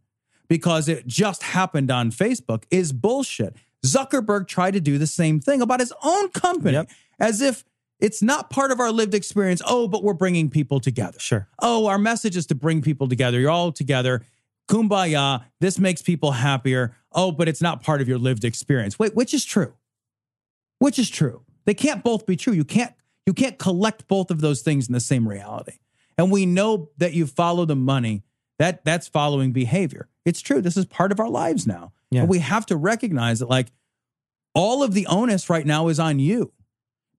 [0.48, 3.56] because it just happened on Facebook is bullshit.
[3.84, 6.90] Zuckerberg tried to do the same thing about his own company Yep.
[7.20, 7.64] as if
[8.00, 9.62] it's not part of our lived experience.
[9.66, 11.20] Oh, but we're bringing people together.
[11.20, 11.48] Sure.
[11.60, 13.40] Oh, our message is to bring people together.
[13.40, 14.22] You're all together.
[14.70, 15.44] Kumbaya.
[15.60, 16.96] This makes people happier.
[17.12, 19.00] Oh, but it's not part of your lived experience.
[19.00, 19.74] Wait, which is true?
[20.78, 21.42] Which is true?
[21.66, 22.54] They can't both be true.
[22.54, 22.94] You can't
[23.26, 25.80] you can't collect both of those things in the same reality.
[26.18, 28.24] And we know that you follow the money.
[28.60, 30.10] That that's following behavior.
[30.26, 30.62] It's true.
[30.62, 31.94] This is part of our lives now.
[32.12, 32.22] Yeah.
[32.22, 33.72] And we have to recognize that like
[34.54, 36.52] all of the onus right now is on you.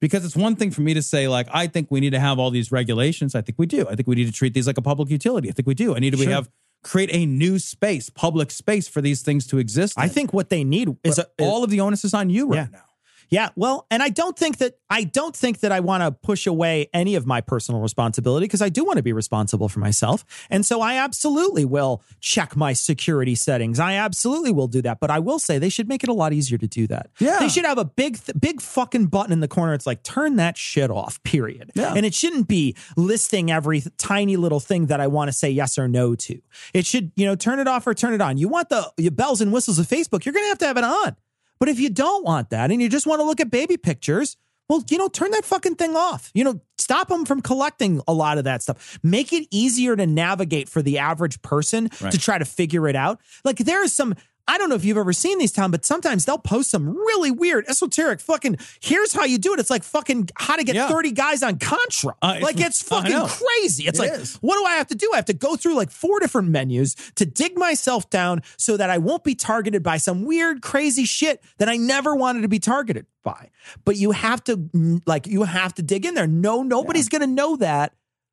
[0.00, 2.38] Because it's one thing for me to say, like, I think we need to have
[2.38, 3.34] all these regulations.
[3.34, 3.86] I think we do.
[3.86, 5.50] I think we need to treat these like a public utility.
[5.50, 5.94] I think we do.
[5.94, 6.48] I need to we have
[6.82, 9.94] create a new space, public space for these things to exist.
[9.98, 10.10] I in.
[10.10, 12.68] think what they need is a, all of the onus is on you right Yeah.
[12.72, 12.84] now.
[13.30, 16.48] Yeah, well, and I don't think that I don't think that I want to push
[16.48, 20.24] away any of my personal responsibility because I do want to be responsible for myself.
[20.50, 23.78] And so I absolutely will check my security settings.
[23.78, 26.32] I absolutely will do that, but I will say they should make it a lot
[26.32, 27.10] easier to do that.
[27.20, 27.38] Yeah.
[27.38, 29.74] They should have a big th- big fucking button in the corner.
[29.74, 31.70] It's like turn that shit off, period.
[31.74, 31.94] Yeah.
[31.94, 35.50] And it shouldn't be listing every th- tiny little thing that I want to say
[35.50, 36.40] yes or no to.
[36.74, 38.38] It should, you know, turn it off or turn it on.
[38.38, 40.76] You want the your bells and whistles of Facebook, you're going to have to have
[40.76, 41.16] it on.
[41.60, 44.36] But if you don't want that and you just want to look at baby pictures,
[44.68, 46.30] well, you know, turn that fucking thing off.
[46.32, 48.98] You know, stop them from collecting a lot of that stuff.
[49.02, 52.12] Make it easier to navigate for the average person Right.
[52.12, 53.20] to try to figure it out.
[53.44, 54.14] Like there is some
[54.48, 57.30] I don't know if you've ever seen these, Tom, but sometimes they'll post some really
[57.30, 58.56] weird, esoteric fucking.
[58.80, 59.60] Here's how you do it.
[59.60, 60.88] It's like fucking how to get Yeah.
[60.88, 62.14] 30 guys on Contra.
[62.20, 63.86] Uh, like it's fucking crazy.
[63.86, 64.36] It's It like, is.
[64.36, 65.10] what do I have to do?
[65.12, 68.90] I have to go through like four different menus to dig myself down so that
[68.90, 72.58] I won't be targeted by some weird, crazy shit that I never wanted to be
[72.58, 73.50] targeted by.
[73.84, 76.26] But you have to, like, you have to dig in there.
[76.26, 77.92] No, nobody's going to know that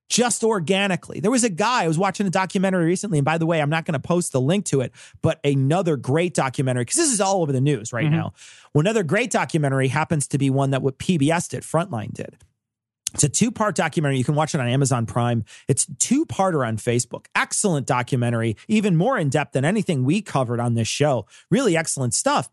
[0.10, 1.20] just organically.
[1.20, 3.70] There was a guy, I was watching a documentary recently, and by the way, I'm
[3.70, 4.92] not going to post the link to it,
[5.22, 8.16] but another great documentary, because this is all over the news right mm-hmm.
[8.16, 8.34] now.
[8.74, 12.38] Well, another great documentary happens to be one that what PBS did, Frontline did.
[13.14, 14.18] It's a two part documentary.
[14.18, 15.44] You can watch it on Amazon Prime.
[15.68, 17.26] It's two parter on Facebook.
[17.36, 21.26] Excellent documentary, even more in depth than anything we covered on this show.
[21.50, 22.50] Really excellent stuff.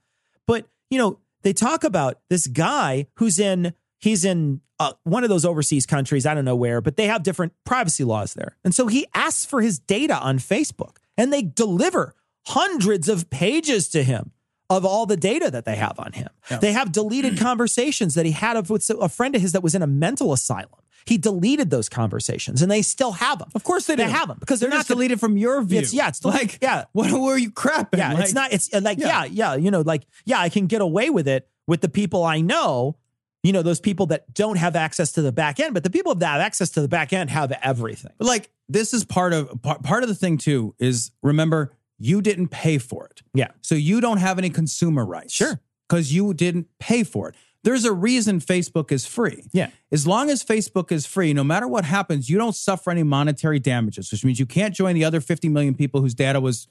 [0.47, 5.31] But, you know, they talk about this guy who's in, he's in uh, one of
[5.31, 8.57] those overseas countries, I don't know where, but they have different privacy laws there.
[8.65, 12.15] And so he asks for his data on Facebook and they deliver
[12.47, 14.33] hundreds of pages to him
[14.71, 16.29] of all the data that they have on him.
[16.61, 19.75] They have deleted conversations that he had of with a friend of his that was
[19.75, 20.69] in a mental asylum.
[21.07, 23.51] He deleted those conversations and they still have them.
[23.55, 24.11] Of course they They do.
[24.11, 25.79] have them because They're, they're, not gonna- deleted from your view.
[25.79, 26.85] It's- yeah, it's deleted- like yeah.
[26.93, 27.99] What were you crapping?
[27.99, 28.53] Yeah, Like, it's not.
[28.55, 29.25] It's uh, like Yeah.
[29.25, 29.53] yeah.
[29.53, 32.41] yeah, You know, like yeah, I can get away with it with the people I
[32.41, 32.97] know.
[33.45, 36.15] You know, those people that don't have access to the back end, but the people
[36.15, 38.11] that have access to the back end have everything.
[38.17, 42.49] But like this is part of part, of the thing too is remember you didn't
[42.49, 43.23] pay for it.
[43.35, 43.49] Yeah.
[43.61, 45.35] So you don't have any consumer rights.
[45.35, 45.61] Sure.
[45.91, 47.35] Cuz you didn't pay for it.
[47.63, 49.45] There's a reason Facebook is free.
[49.53, 49.69] Yeah.
[49.93, 53.59] As long as Facebook is free, no matter what happens, you don't suffer any monetary
[53.59, 56.67] damages, which means you can't join the other 50 million people whose data was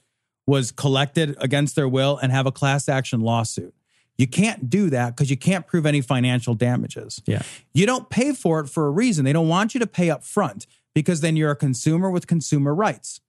[0.46, 3.74] was collected against their will and have a class action lawsuit.
[4.18, 7.20] You can't do that because you can't prove any financial damages.
[7.26, 7.42] Yeah.
[7.72, 9.24] You don't pay for it for a reason.
[9.24, 12.74] They don't want you to pay up front because then you're a consumer with consumer
[12.74, 13.20] rights.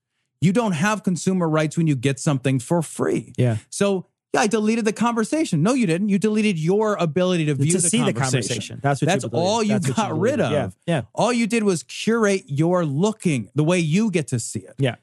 [0.42, 3.34] You don't have consumer rights when you get something for free.
[3.38, 3.58] Yeah.
[3.70, 5.64] So yeah, I deleted the conversation.
[5.64, 6.10] No, you didn't.
[6.10, 8.20] You deleted your ability to view to the see the conversation.
[8.20, 8.80] conversation.
[8.84, 9.40] That's what That's deleted.
[9.48, 10.52] all you That's got rid of.
[10.52, 10.70] Yeah.
[10.86, 11.02] Yeah.
[11.16, 14.76] All you did was curate your looking the way you get to see it.
[14.78, 14.96] Yeah.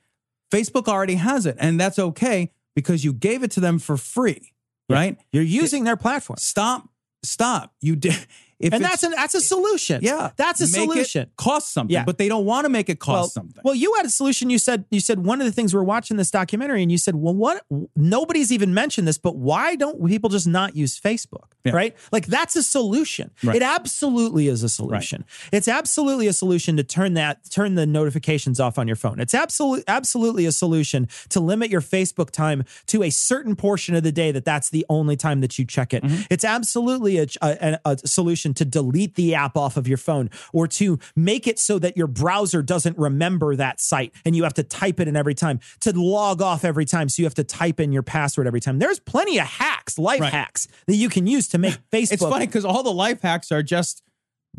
[0.52, 4.51] Facebook already has it, and that's okay because you gave it to them for free.
[4.88, 5.18] Right?
[5.32, 6.36] You're using their platform.
[6.38, 6.88] Stop,
[7.22, 7.74] stop.
[7.80, 8.26] You did,
[8.62, 10.00] if And that's a that's a solution.
[10.02, 11.30] yeah, That's a solution.
[11.36, 12.04] cost something, Yeah.
[12.04, 13.62] but they don't want to make it cost well, something.
[13.64, 14.48] Well, you had a solution.
[14.50, 17.16] You said you said one of the things we're watching this documentary, and you said,
[17.16, 17.64] "Well, what?
[17.96, 21.44] Nobody's even mentioned this, but why don't people just not use Facebook?
[21.64, 21.72] Yeah.
[21.72, 21.96] Right?
[22.10, 23.30] Like that's a solution.
[23.42, 23.56] Right.
[23.56, 25.24] It absolutely is a solution.
[25.52, 29.20] It's absolutely a solution to turn that turn the notifications off on your phone.
[29.20, 34.02] It's absolutely absolutely a solution to limit your Facebook time to a certain portion of
[34.02, 36.02] the day that that's the only time that you check it.
[36.02, 36.22] Mm-hmm.
[36.30, 40.66] It's absolutely a, a, a solution to delete the app off of your phone or
[40.68, 44.62] to make it so that your browser doesn't remember that site and you have to
[44.62, 47.80] type it in every time to log off every time so you have to type
[47.80, 50.32] in your password every time there's plenty of hacks life Right.
[50.32, 53.50] hacks that you can use to make facebook it's funny because all the life hacks
[53.52, 54.02] are just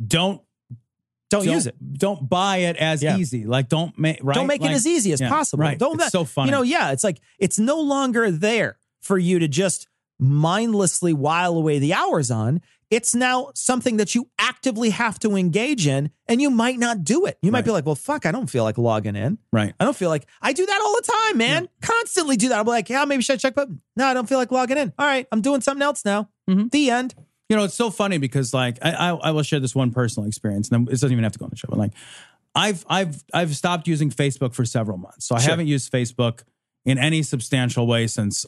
[0.07, 0.41] don't
[1.29, 3.17] don't, use it Don't buy it as Yeah.
[3.17, 3.45] easy.
[3.45, 4.35] Like don't make right.
[4.35, 5.79] don't make Like- it as easy as yeah, possible Right.
[5.79, 6.49] don't It's so funny.
[6.49, 9.87] you know yeah it's like it's no longer there for you to just
[10.19, 12.61] mindlessly while away the hours on
[12.95, 17.25] it's now something that you actively have to engage in and you might not do
[17.25, 17.65] it you might Right.
[17.65, 19.73] be like well fuck i don't feel like logging in right.
[19.79, 21.69] I don't feel like I do that all the time, man.
[21.81, 22.59] Constantly do that.
[22.59, 24.93] I'm like, yeah, maybe should I check but No, I don't feel like logging in.
[24.99, 26.29] All right, I'm doing something else now.
[26.49, 26.71] Mhm.
[26.71, 27.15] The end.
[27.49, 30.27] You know, it's so funny because like I, I I will share this one personal
[30.27, 31.67] experience, and it doesn't even have to go on the show.
[31.69, 31.93] But like,
[32.55, 35.51] I've I've I've stopped using Facebook for several months, so I Sure.
[35.51, 36.43] haven't used Facebook
[36.85, 38.45] in any substantial way since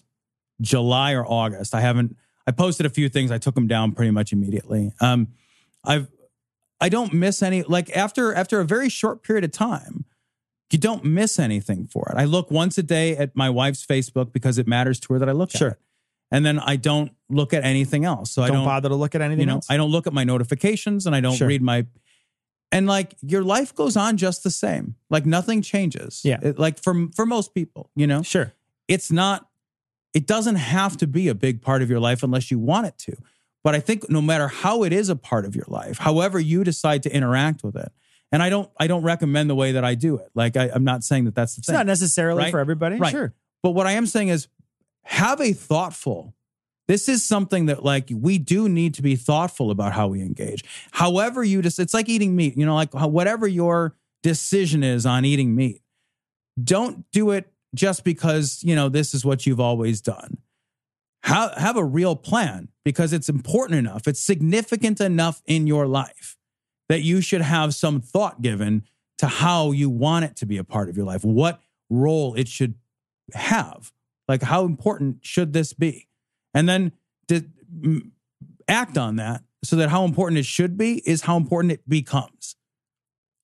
[0.62, 1.76] July or August.
[1.76, 2.16] I haven't.
[2.48, 3.32] I posted a few things.
[3.32, 4.92] I took them down pretty much immediately.
[5.02, 5.30] Um,
[5.84, 6.08] I've
[6.82, 7.64] I don't miss any.
[7.64, 10.06] Like after after a very short period of time,
[10.72, 12.20] you don't miss anything for it.
[12.20, 15.30] I look once a day at my wife's Facebook because it matters to her that
[15.30, 15.70] I look Sure.
[15.70, 15.80] at it,
[16.32, 18.32] and then I don't look at anything else.
[18.32, 19.68] So I don't, don't bother to look at anything you know else.
[19.70, 21.48] i don't look at my notifications and i don't Sure.
[21.48, 21.86] read my
[22.72, 26.40] and like your life goes on just the same like nothing changes Yeah.
[26.42, 28.54] It- like for for most people you know sure.
[28.88, 29.48] it's not
[30.16, 32.98] it doesn't have to be a big part of your life unless you want it
[32.98, 33.16] to
[33.64, 36.64] but i think no matter how it is a part of your life however you
[36.64, 37.92] decide to interact with it
[38.32, 40.84] and i don't i don't recommend the way that i do it like I, i'm
[40.84, 42.52] not saying that that's the It's thing not necessarily Right.
[42.52, 42.96] for everybody.
[42.98, 43.12] Right.
[43.12, 43.34] Sure.
[43.62, 44.48] but what I am saying is
[45.04, 46.34] have a thoughtful.
[46.88, 50.64] This is something that like we do need to be thoughtful about how we engage.
[50.92, 55.26] However you just it's like eating meat, you know, like whatever your decision is on
[55.26, 55.82] eating meat.
[56.64, 60.38] Don't do it just because, you know, this is what you've always done.
[61.24, 64.08] Have have a real plan because it's important enough.
[64.08, 66.38] It's significant enough in your life
[66.88, 68.84] that you should have some thought given
[69.18, 71.24] to how you want it to be a part of your life.
[71.24, 71.60] What
[71.90, 72.76] role it should
[73.34, 73.92] have.
[74.28, 76.08] Like, how important should this be?
[76.54, 76.92] And then
[77.28, 77.44] to
[78.68, 82.56] act on that so that how important it should be is how important it becomes.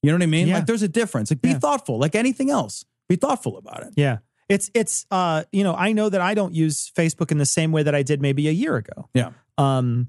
[0.03, 0.47] You know what I mean?
[0.47, 0.55] Yeah.
[0.55, 1.31] Like, there's a difference.
[1.31, 1.59] Like, be Yeah.
[1.59, 2.85] thoughtful, like anything else.
[3.11, 3.93] Be thoughtful about it.
[3.97, 4.19] Yeah.
[4.47, 7.73] It's it's uh you know I know that I don't use Facebook in the same
[7.73, 9.09] way that I did maybe a year ago.
[9.13, 9.31] Yeah.
[9.57, 10.07] Um,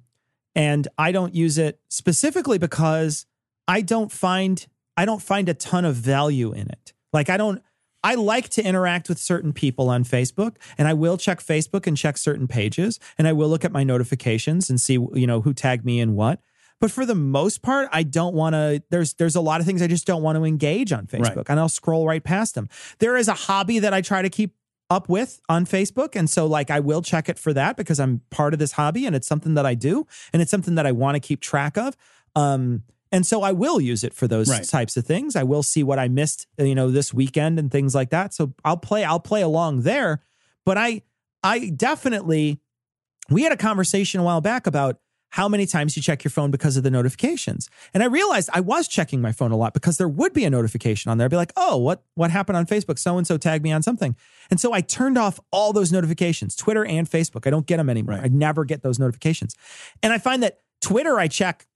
[0.55, 3.27] and I don't use it specifically because
[3.67, 4.65] I don't find
[4.97, 6.93] I don't find a ton of value in it.
[7.13, 7.61] Like I don't
[8.05, 11.97] I like to interact with certain people on Facebook and I will check Facebook and
[11.97, 15.53] check certain pages and I will look at my notifications and see you know who
[15.53, 16.39] tagged me and what.
[16.83, 18.83] But for the most part, I don't want to.
[18.91, 21.47] There's there's a lot of things I just don't want to engage on Facebook, Right.
[21.49, 22.68] and I'll scroll right past them.
[22.99, 24.57] There is a hobby that I try to keep
[24.91, 26.16] up with on Facebook.
[26.16, 29.07] And so like I will check it for that because I'm part of this hobby
[29.07, 31.78] and it's something that I do and it's something that I want to keep track
[31.78, 31.97] of.
[32.35, 34.64] Um and so I will use it for those Right.
[34.64, 35.37] types of things.
[35.37, 38.35] I will see what I missed, you know, this weekend and things like that.
[38.35, 40.20] So I'll play I'll play along there,
[40.66, 41.03] but I
[41.45, 42.59] I definitely
[43.30, 44.99] we had a conversation a while back about
[45.33, 47.68] how many times you check your phone because of the notifications.
[47.95, 50.51] And I realized I was checking my phone a lot because there would be a
[50.51, 51.24] notification on there.
[51.24, 52.99] I'd be like, oh, what what happened on Facebook?
[52.99, 54.14] So and so tagged me on something.
[54.51, 57.47] And so I turned off all those notifications, Twitter and Facebook.
[57.47, 58.16] I don't get them anymore.
[58.16, 58.24] Right.
[58.24, 59.55] I never get those notifications.
[60.03, 61.66] And I find that Twitter I check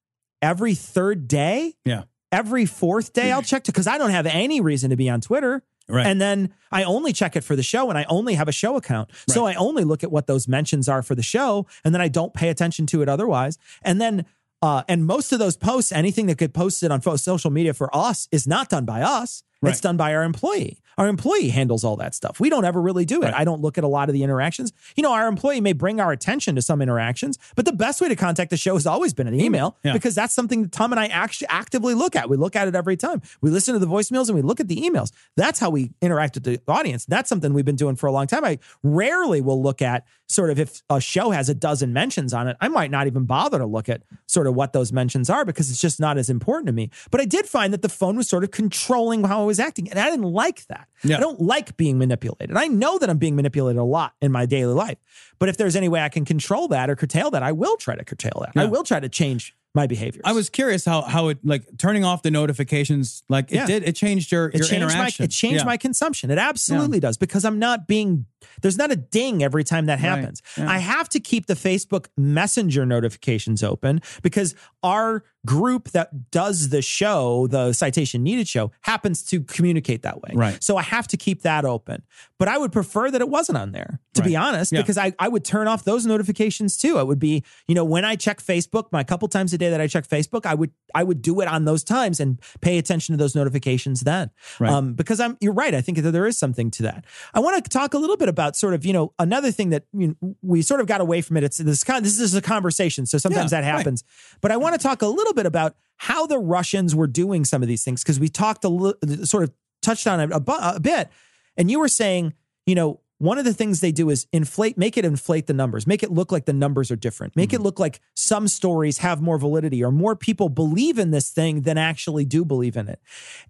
[0.42, 2.02] every third day, Yeah.
[2.30, 5.20] every fourth day, I'll check to because I don't have any reason to be on
[5.22, 5.62] Twitter.
[5.88, 6.06] Right.
[6.06, 8.76] And then I only check it for the show and I only have a show
[8.76, 9.10] account.
[9.28, 12.08] So I only look at what those mentions are for the show and then I
[12.08, 13.58] don't pay attention to it otherwise.
[13.82, 14.26] And then,
[14.62, 18.26] uh, and most of those posts, anything that get posted on social media for us
[18.32, 19.42] is not done by us.
[19.62, 19.70] Right.
[19.70, 20.80] It's done by our employee.
[20.98, 22.40] Our employee handles all that stuff.
[22.40, 23.26] We don't ever really do it.
[23.26, 23.34] Right.
[23.34, 24.72] I don't look at a lot of the interactions.
[24.96, 28.08] You know, our employee may bring our attention to some interactions, but the best way
[28.08, 29.44] to contact the show has always been an mm-hmm.
[29.44, 29.92] email Yeah.
[29.92, 32.30] because that's something that Tom and I actually actively look at.
[32.30, 33.20] We look at it every time.
[33.42, 35.12] We listen to the voicemails and we look at the emails.
[35.36, 37.04] That's how we interact with the audience.
[37.04, 38.44] That's something we've been doing for a long time.
[38.44, 42.48] I rarely will look at sort of if a show has a dozen mentions on
[42.48, 45.44] it, I might not even bother to look at sort of what those mentions are
[45.44, 46.90] because it's just not as important to me.
[47.10, 49.90] But I did find that the phone was sort of controlling how I was acting.
[49.90, 50.85] And I didn't like that.
[51.04, 51.18] Yeah.
[51.18, 52.56] I don't like being manipulated.
[52.56, 54.96] I know that I'm being manipulated a lot in my daily life.
[55.38, 57.94] But if there's any way I can control that or curtail that, I will try
[57.96, 58.60] to curtail that.
[58.60, 60.22] I will try to change my behavior.
[60.24, 63.66] I was curious how how it like turning off the notifications like it Yeah.
[63.66, 65.24] did it changed your it your changed my interaction.
[65.26, 65.64] it changed Yeah.
[65.64, 66.30] my consumption.
[66.30, 68.24] It absolutely does because I'm not being
[68.62, 70.42] there's not a ding every time that happens.
[70.56, 70.70] Yeah.
[70.70, 76.82] I have to keep the Facebook Messenger notifications open because our group that does the
[76.82, 80.30] show, the citation needed show, happens to communicate that way.
[80.34, 80.62] Right.
[80.62, 82.02] So I have to keep that open.
[82.38, 84.80] But I would prefer that it wasn't on there, to be honest, Yeah.
[84.80, 86.98] because I, I would turn off those notifications too.
[86.98, 89.80] It would be, you know, when I check Facebook, my couple times a day that
[89.80, 93.12] I check Facebook, I would I would do it on those times and pay attention
[93.12, 94.30] to those notifications then.
[94.58, 94.70] Right.
[94.72, 95.74] Um, because I'm you're right.
[95.74, 97.04] I think that there is something to that.
[97.34, 99.84] I want to talk a little bit about sort of, you know, another thing that
[99.92, 101.44] you know, we sort of got away from it.
[101.44, 103.06] It's this kind this is a conversation.
[103.06, 103.76] So sometimes Yeah, that right.
[103.78, 104.04] happens.
[104.40, 107.62] But I want to talk a little bit about how the Russians were doing some
[107.62, 110.52] of these things because we talked a little sort of touched on it a, bu-
[110.60, 111.08] a bit.
[111.56, 112.34] And you were saying,
[112.66, 115.86] you know, one of the things they do is inflate, make it inflate the numbers,
[115.86, 117.62] make it look like the numbers are different, make Mm-hmm.
[117.62, 121.62] it look like some stories have more validity or more people believe in this thing
[121.62, 123.00] than actually do believe in it.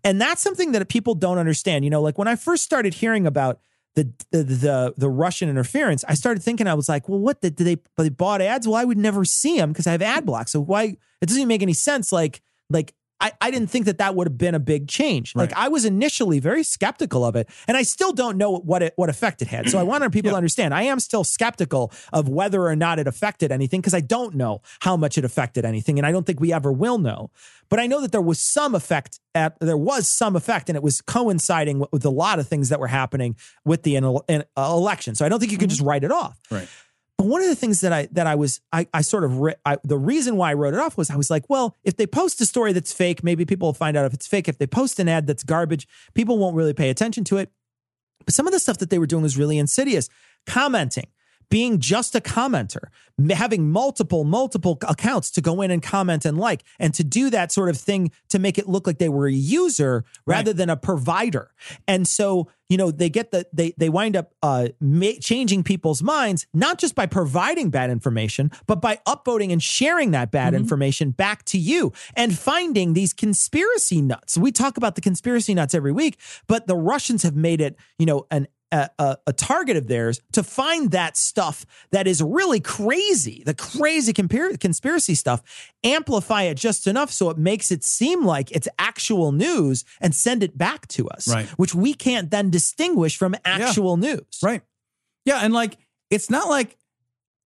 [0.04, 1.82] And that's something that people don't understand.
[1.84, 3.58] You know, like when I first started hearing about
[3.96, 7.56] the the the, the Russian interference, I started thinking I was like, well, what did,
[7.56, 8.68] did they they bought ads?
[8.68, 10.48] Well, I would never see them because I have ad block.
[10.48, 12.12] So why it doesn't even make any sense.
[12.12, 15.34] Like like I, I didn't think that that would have been a big change.
[15.34, 18.92] Like I was initially very skeptical of it, and I still don't know what it
[18.96, 19.70] what effect it had.
[19.70, 23.06] So I wanted people to understand I am still skeptical of whether or not it
[23.06, 26.40] affected anything because I don't know how much it affected anything, and I don't think
[26.40, 27.30] we ever will know.
[27.68, 30.82] But I know that there was some effect at there was some effect, and it
[30.82, 34.44] was coinciding with, with a lot of things that were happening with the in, in,
[34.56, 35.14] uh, election.
[35.14, 36.38] So I don't think you could just write it off.
[36.50, 36.68] Right.
[37.18, 39.54] But one of the things that I that I was I I sort of ri-
[39.64, 42.06] I, the reason why I wrote it off was I was like, well, if they
[42.06, 44.48] post a story that's fake, maybe people will find out if it's fake.
[44.48, 47.50] If they post an ad that's garbage, people won't really pay attention to it.
[48.24, 50.08] But some of the stuff that they were doing was really insidious.
[50.46, 51.06] Commenting,
[51.48, 52.88] being just a commenter,
[53.30, 57.52] having multiple, multiple accounts to go in and comment and like, and to do that
[57.52, 60.76] sort of thing to make it look like they were a user rather than a
[60.76, 61.52] provider.
[61.86, 66.02] And so, you know, they get the, they, they wind up uh, ma- changing people's
[66.02, 71.10] minds, not just by providing bad information, but by upvoting and sharing that bad information
[71.12, 74.36] back to you and finding these conspiracy nuts.
[74.36, 76.18] We talk about the conspiracy nuts every week,
[76.48, 80.20] but the Russians have made it, you know, an a, a, a target of theirs
[80.32, 85.42] to find that stuff that is really crazy, the crazy compar- conspiracy stuff,
[85.84, 90.42] amplify it just enough so it makes it seem like it's actual news and send
[90.42, 91.46] it back to us, Right.
[91.50, 94.24] which we can't then distinguish from actual news.
[94.42, 94.62] Right.
[95.24, 95.76] Yeah, and like
[96.10, 96.76] it's not like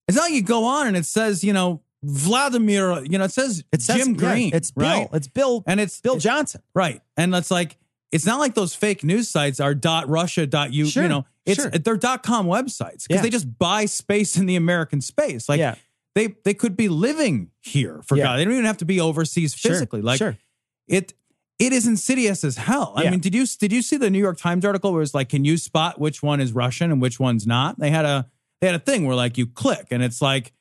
[0.08, 3.30] it's not like you go on and it says, you know, Vladimir, you know, it
[3.32, 4.54] says It says Jim yeah, Green.
[4.54, 4.86] it's Bill.
[4.88, 5.08] right?
[5.12, 5.62] It's Bill.
[5.66, 6.62] and it's Bill Johnson.
[6.74, 7.00] Right.
[7.16, 7.76] And it's like
[8.12, 11.26] it's not like those fake news sites are dot Russia dot you Sure, you know
[11.46, 11.70] it's sure.
[11.70, 13.22] they're dot com websites because Yeah.
[13.22, 15.74] they just buy space in the American space like Yeah.
[16.14, 18.24] they they could be living here for Yeah.
[18.24, 20.36] God they don't even have to be overseas Sure, physically like sure.
[20.88, 21.14] it
[21.58, 24.38] it is insidious as hell I mean did you did you see the New York
[24.38, 27.46] Times article where it's like can you spot which one is Russian and which one's
[27.46, 28.28] not they had a
[28.60, 30.52] they had a thing where like you click and it's like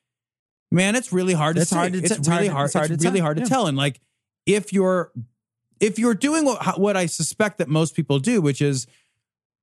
[0.72, 3.20] man it's really hard to It's hard to it's t- really hard- it's hard really
[3.20, 4.00] hard to tell and like
[4.46, 5.12] if you're
[5.80, 8.88] if you're doing what, what I suspect that most people do, which is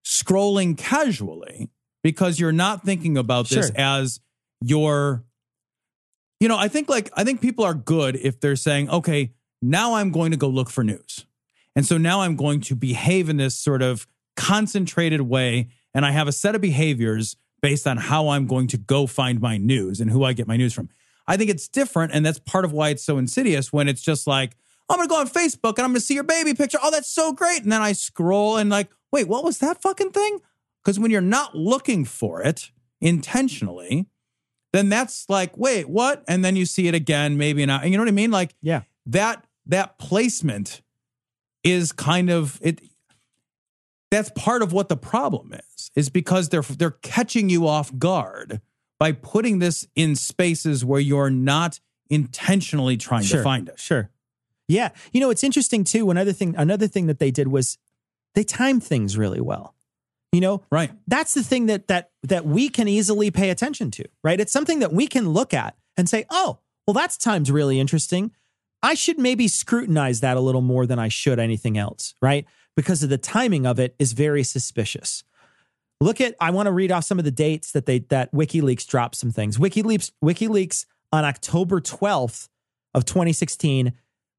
[0.05, 1.71] scrolling casually
[2.03, 3.77] because you're not thinking about this Sure.
[3.77, 4.21] as
[4.61, 5.25] your,
[6.41, 9.95] you know, I think like, I think people are good if they're saying, okay, now
[9.95, 11.27] I'm going to go look for news.
[11.75, 14.07] And so now I'm going to behave in this sort of
[14.37, 15.69] concentrated way.
[15.95, 19.41] And I have a set of behaviors based on how I'm going to go find
[19.41, 20.89] my news and who I get my news from.
[21.27, 22.13] I think it's different.
[22.15, 24.57] And that's part of why it's so insidious when it's just like,
[24.89, 26.79] I'm to go on Facebook and I'm to see your baby picture.
[26.83, 27.63] Oh, that's so great.
[27.63, 30.39] And then I scroll and like, wait, what was that fucking thing?
[30.83, 34.07] Because when you're not looking for it intentionally,
[34.73, 36.23] then that's like, wait, what?
[36.29, 37.85] And then you see it again, maybe not.
[37.89, 38.31] You know what I mean?
[38.31, 38.83] Like, Yeah.
[39.07, 40.83] that that placement
[41.65, 42.81] is kind of it
[44.11, 48.61] that's part of what the problem is is because they're they're catching you off guard
[49.01, 53.81] by putting this in spaces where you're not intentionally trying sure, to find it.
[53.81, 54.11] Sure.
[54.69, 54.91] Yeah.
[55.13, 56.11] You know, it's interesting too.
[56.11, 57.79] Another thing, another thing that they did was
[58.35, 59.75] they timed things really well.
[60.33, 60.91] You know, Right.
[61.07, 64.39] that's the thing that that that we can easily pay attention to, right?
[64.41, 68.33] It's something that we can look at and say, "Oh, well that's timed really interesting.
[68.83, 72.45] I should maybe scrutinize that a little more than I should anything else, right?
[72.77, 75.25] Because of the timing of it is very suspicious.
[76.01, 78.87] Look at I want to read off some of the dates that they that WikiLeaks
[78.87, 79.57] dropped some things.
[79.57, 82.49] WikiLeaks WikiLeaks on October 12th
[82.93, 83.93] of 2016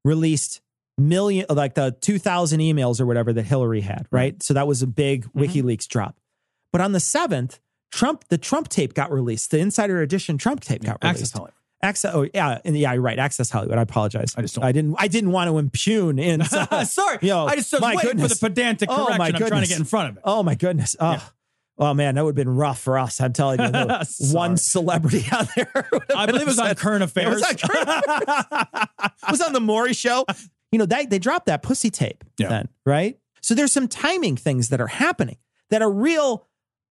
[0.08, 0.60] released
[0.96, 4.42] million like the 2000 emails or whatever that Hillary had, right?
[4.42, 5.40] So that was a big mm-hmm.
[5.40, 6.16] WikiLeaks drop.
[6.72, 7.60] But on the 7th,
[7.92, 9.50] Trump the Trump tape got released.
[9.50, 11.22] The Insider Edition Trump tape got released.
[11.22, 11.52] Access Hollywood.
[11.80, 12.14] Access.
[12.14, 13.18] Oh yeah, and yeah, you're right.
[13.18, 13.78] Access Hollywood.
[13.78, 14.34] I apologize.
[14.36, 14.96] I just don't- I didn't.
[14.98, 16.42] I didn't want to impugn in.
[16.42, 17.18] Uh, Sorry.
[17.22, 18.32] Yo, I just was my waiting goodness.
[18.32, 19.18] for the pedantic Oh, correction.
[19.18, 20.22] my I'm trying to get in front of it.
[20.24, 20.96] Oh my goodness.
[20.98, 21.30] Oh.
[21.78, 23.20] Oh man, that would have been rough for us.
[23.20, 23.70] I'm telling you,
[24.32, 25.70] one celebrity out there.
[26.14, 26.74] I believe it was on.
[26.74, 27.42] Current It was Affairs.
[27.42, 28.04] on Current-
[29.04, 30.24] it was on the Maury show.
[30.72, 32.48] You know, they, they dropped that pussy tape Yeah.
[32.48, 33.18] then, right?
[33.40, 35.36] So there's some timing things that are happening
[35.70, 36.46] that are real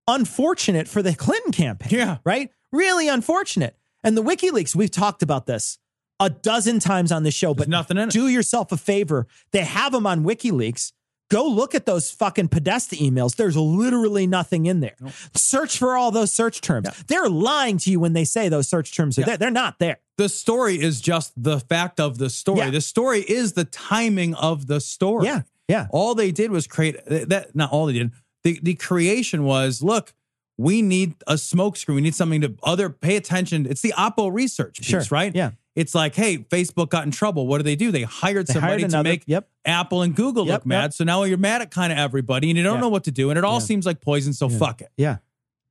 [0.07, 1.99] unfortunate for the Clinton campaign.
[1.99, 2.17] Yeah.
[2.23, 2.49] Right?
[2.71, 3.75] Really unfortunate.
[4.03, 5.79] And the WikiLeaks, we've talked about this
[6.19, 8.11] a dozen times on this show, but nothing in it.
[8.11, 9.27] do yourself a favor.
[9.51, 10.93] They have them on WikiLeaks.
[11.29, 13.35] Go look at those fucking Podesta emails.
[13.35, 14.95] There's literally nothing in there.
[15.35, 16.87] Search for all those search terms.
[17.07, 19.37] They're lying to you when they say those search terms are there.
[19.37, 19.99] They're not there.
[20.17, 22.59] the story is just the fact of the story.
[22.59, 22.69] Yeah.
[22.69, 25.25] The story is the timing of the story.
[25.25, 25.41] Yeah.
[25.67, 25.87] Yeah.
[25.89, 27.53] All they did was create that.
[27.53, 28.11] Not all they did.
[28.43, 30.13] The the creation was look.
[30.59, 31.95] We need a smokescreen.
[31.95, 33.67] We need something to other pay attention.
[33.69, 35.03] It's the Oppo research piece, Sure.
[35.11, 35.35] right?
[35.35, 35.51] Yeah.
[35.77, 37.45] It's like, hey, Facebook got in trouble.
[37.45, 37.91] What do they do?
[37.91, 39.47] They hired They somebody hired to make yep.
[39.63, 40.81] Apple and Google Yep, look mad.
[40.85, 40.93] yep.
[40.93, 42.81] So now you're mad at kind of everybody, and you don't Yeah.
[42.81, 43.65] know what to do, and it all Yeah.
[43.65, 44.33] seems like poison.
[44.33, 44.89] So fuck it.
[44.97, 45.17] Yeah.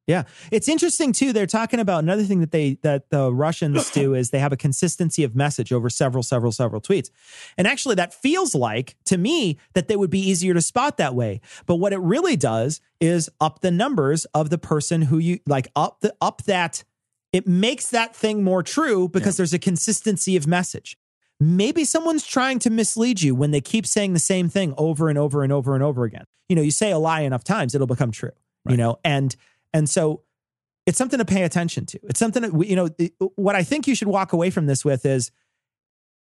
[0.06, 0.22] Yeah.
[0.52, 1.32] It's interesting too.
[1.32, 4.56] They're talking about another thing that they that the Russians do is they have a
[4.56, 7.10] consistency of message over several, several, several tweets.
[7.58, 11.16] And actually that feels like to me that they would be easier to spot that
[11.16, 11.40] way.
[11.66, 15.66] But what it really does is up the numbers of the person who you like
[15.74, 16.84] up the up that
[17.36, 20.96] it makes that thing more true because there's a consistency of message.
[21.38, 25.18] Maybe someone's trying to mislead you when they keep saying the same thing over and
[25.18, 26.24] over and over and over again.
[26.48, 28.32] You know, you say a lie enough times, it'll become true.
[28.68, 29.36] You know, and
[29.72, 30.22] and so
[30.86, 32.00] it's something to pay attention to.
[32.04, 32.88] It's something that we, you know,
[33.36, 35.30] what I think you should walk away from this with is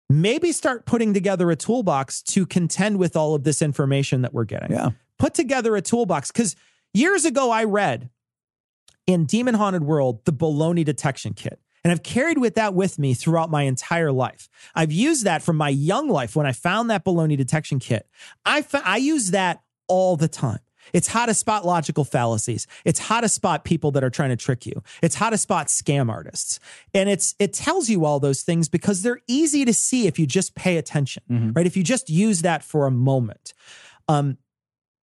[0.10, 4.46] maybe start putting together a toolbox to contend with all of this information that we're
[4.46, 4.92] getting Yeah.
[5.18, 6.32] put together a toolbox.
[6.32, 6.56] Because
[6.94, 8.10] years ago, I read
[9.12, 11.60] in Demon Haunted World the baloney detection kit.
[11.84, 14.50] And I've carried with that with me throughout my entire life.
[14.76, 18.08] I've used that from my young life when I found that baloney detection kit.
[18.46, 20.60] I, fa- I use that all the time.
[20.94, 22.68] It's how to spot logical fallacies.
[22.86, 24.84] It's how to spot people that are trying to trick you.
[25.02, 26.60] It's how to spot scam artists.
[26.94, 30.26] And it's it tells you all those things because they're easy to see if you
[30.28, 31.24] just pay attention,
[31.56, 31.66] right?
[31.66, 33.54] If you just use that for a moment.
[34.08, 34.38] Um,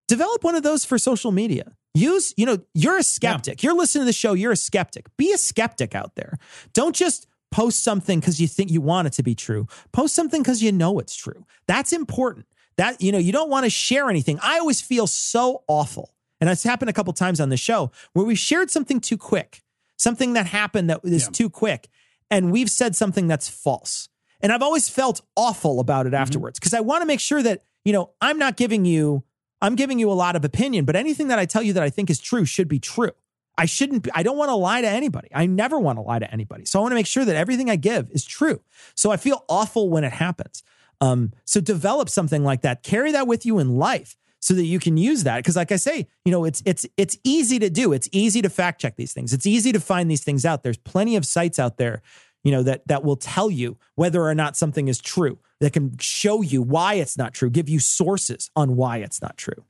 [0.09, 1.73] develop one of those for social media.
[1.99, 3.63] Use, you know, you're a skeptic.
[3.63, 5.07] You're listening to the show, you're a skeptic.
[5.17, 6.39] Be a skeptic out there.
[6.73, 9.67] Don't just post something because you think you want it to be true.
[9.93, 11.45] Post something because you know it's true.
[11.67, 12.47] That's important.
[12.77, 14.39] That, you know, you don't want to share anything.
[14.43, 16.15] I always feel so awful.
[16.41, 19.63] And it's happened a couple times on the show where we shared something too quick,
[19.97, 21.89] something that happened that is too quick,
[22.31, 24.09] and we've said something that's false.
[24.41, 26.23] And I've always felt awful about it mm-hmm.
[26.23, 29.25] afterwards because I want to make sure that, you know, I'm not giving you,
[29.61, 31.91] I'm giving you a lot of opinion, but anything that I tell you that I
[31.91, 33.13] think is true should be true.
[33.57, 35.29] I shouldn't, be- I don't want to lie to anybody.
[35.35, 36.65] I never want to lie to anybody.
[36.65, 38.61] So I want to make sure that everything I give is true.
[38.95, 40.63] So I feel awful when it happens.
[41.01, 42.85] Um, so develop something like that.
[42.85, 45.39] Carry that with you in life so that you can use that.
[45.39, 47.93] Because like I say, you know, it's it's it's easy to do.
[47.93, 49.33] It's easy to fact check these things.
[49.33, 50.63] It's easy to find these things out.
[50.63, 52.03] There's plenty of sites out there,
[52.49, 55.39] you know, that that will tell you whether or not something is true.
[55.61, 59.37] That can show you why it's not true, give you sources on why it's not
[59.37, 59.65] true.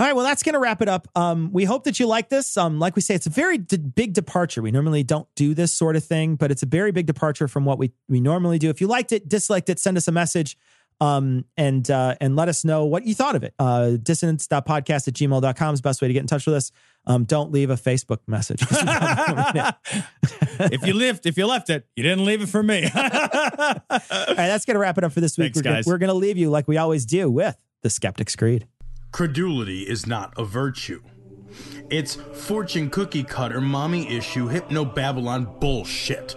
[0.00, 1.08] All right, well, that's going to wrap it up.
[1.14, 2.56] Um, we hope that you like this.
[2.56, 4.62] Um, like we say, it's a very d- big departure.
[4.62, 7.66] We normally don't do this sort of thing, but it's a very big departure from
[7.66, 8.70] what we we normally do.
[8.70, 10.56] If you liked it, disliked it, send us a message
[11.02, 13.54] um, and uh, and let us know what you thought of it.
[13.58, 16.70] Uh, dissonance.podcast at gmail.com is the best way to get in touch with us.
[17.06, 18.60] Um, don't leave a Facebook message.
[18.60, 19.74] 'cause we probably won't read
[20.60, 20.72] it.
[20.72, 22.84] if you left, if you left it, you didn't leave it for me.
[22.94, 25.54] All right, that's going to wrap it up for this week.
[25.54, 25.86] Thanks, we're gonna- guys.
[25.86, 28.66] we're going to leave you like we always do with the Skeptic's Creed.
[29.10, 31.02] Credulity is not a virtue.
[31.90, 36.36] It's fortune cookie cutter, mommy issue, hypno Babylon bullshit.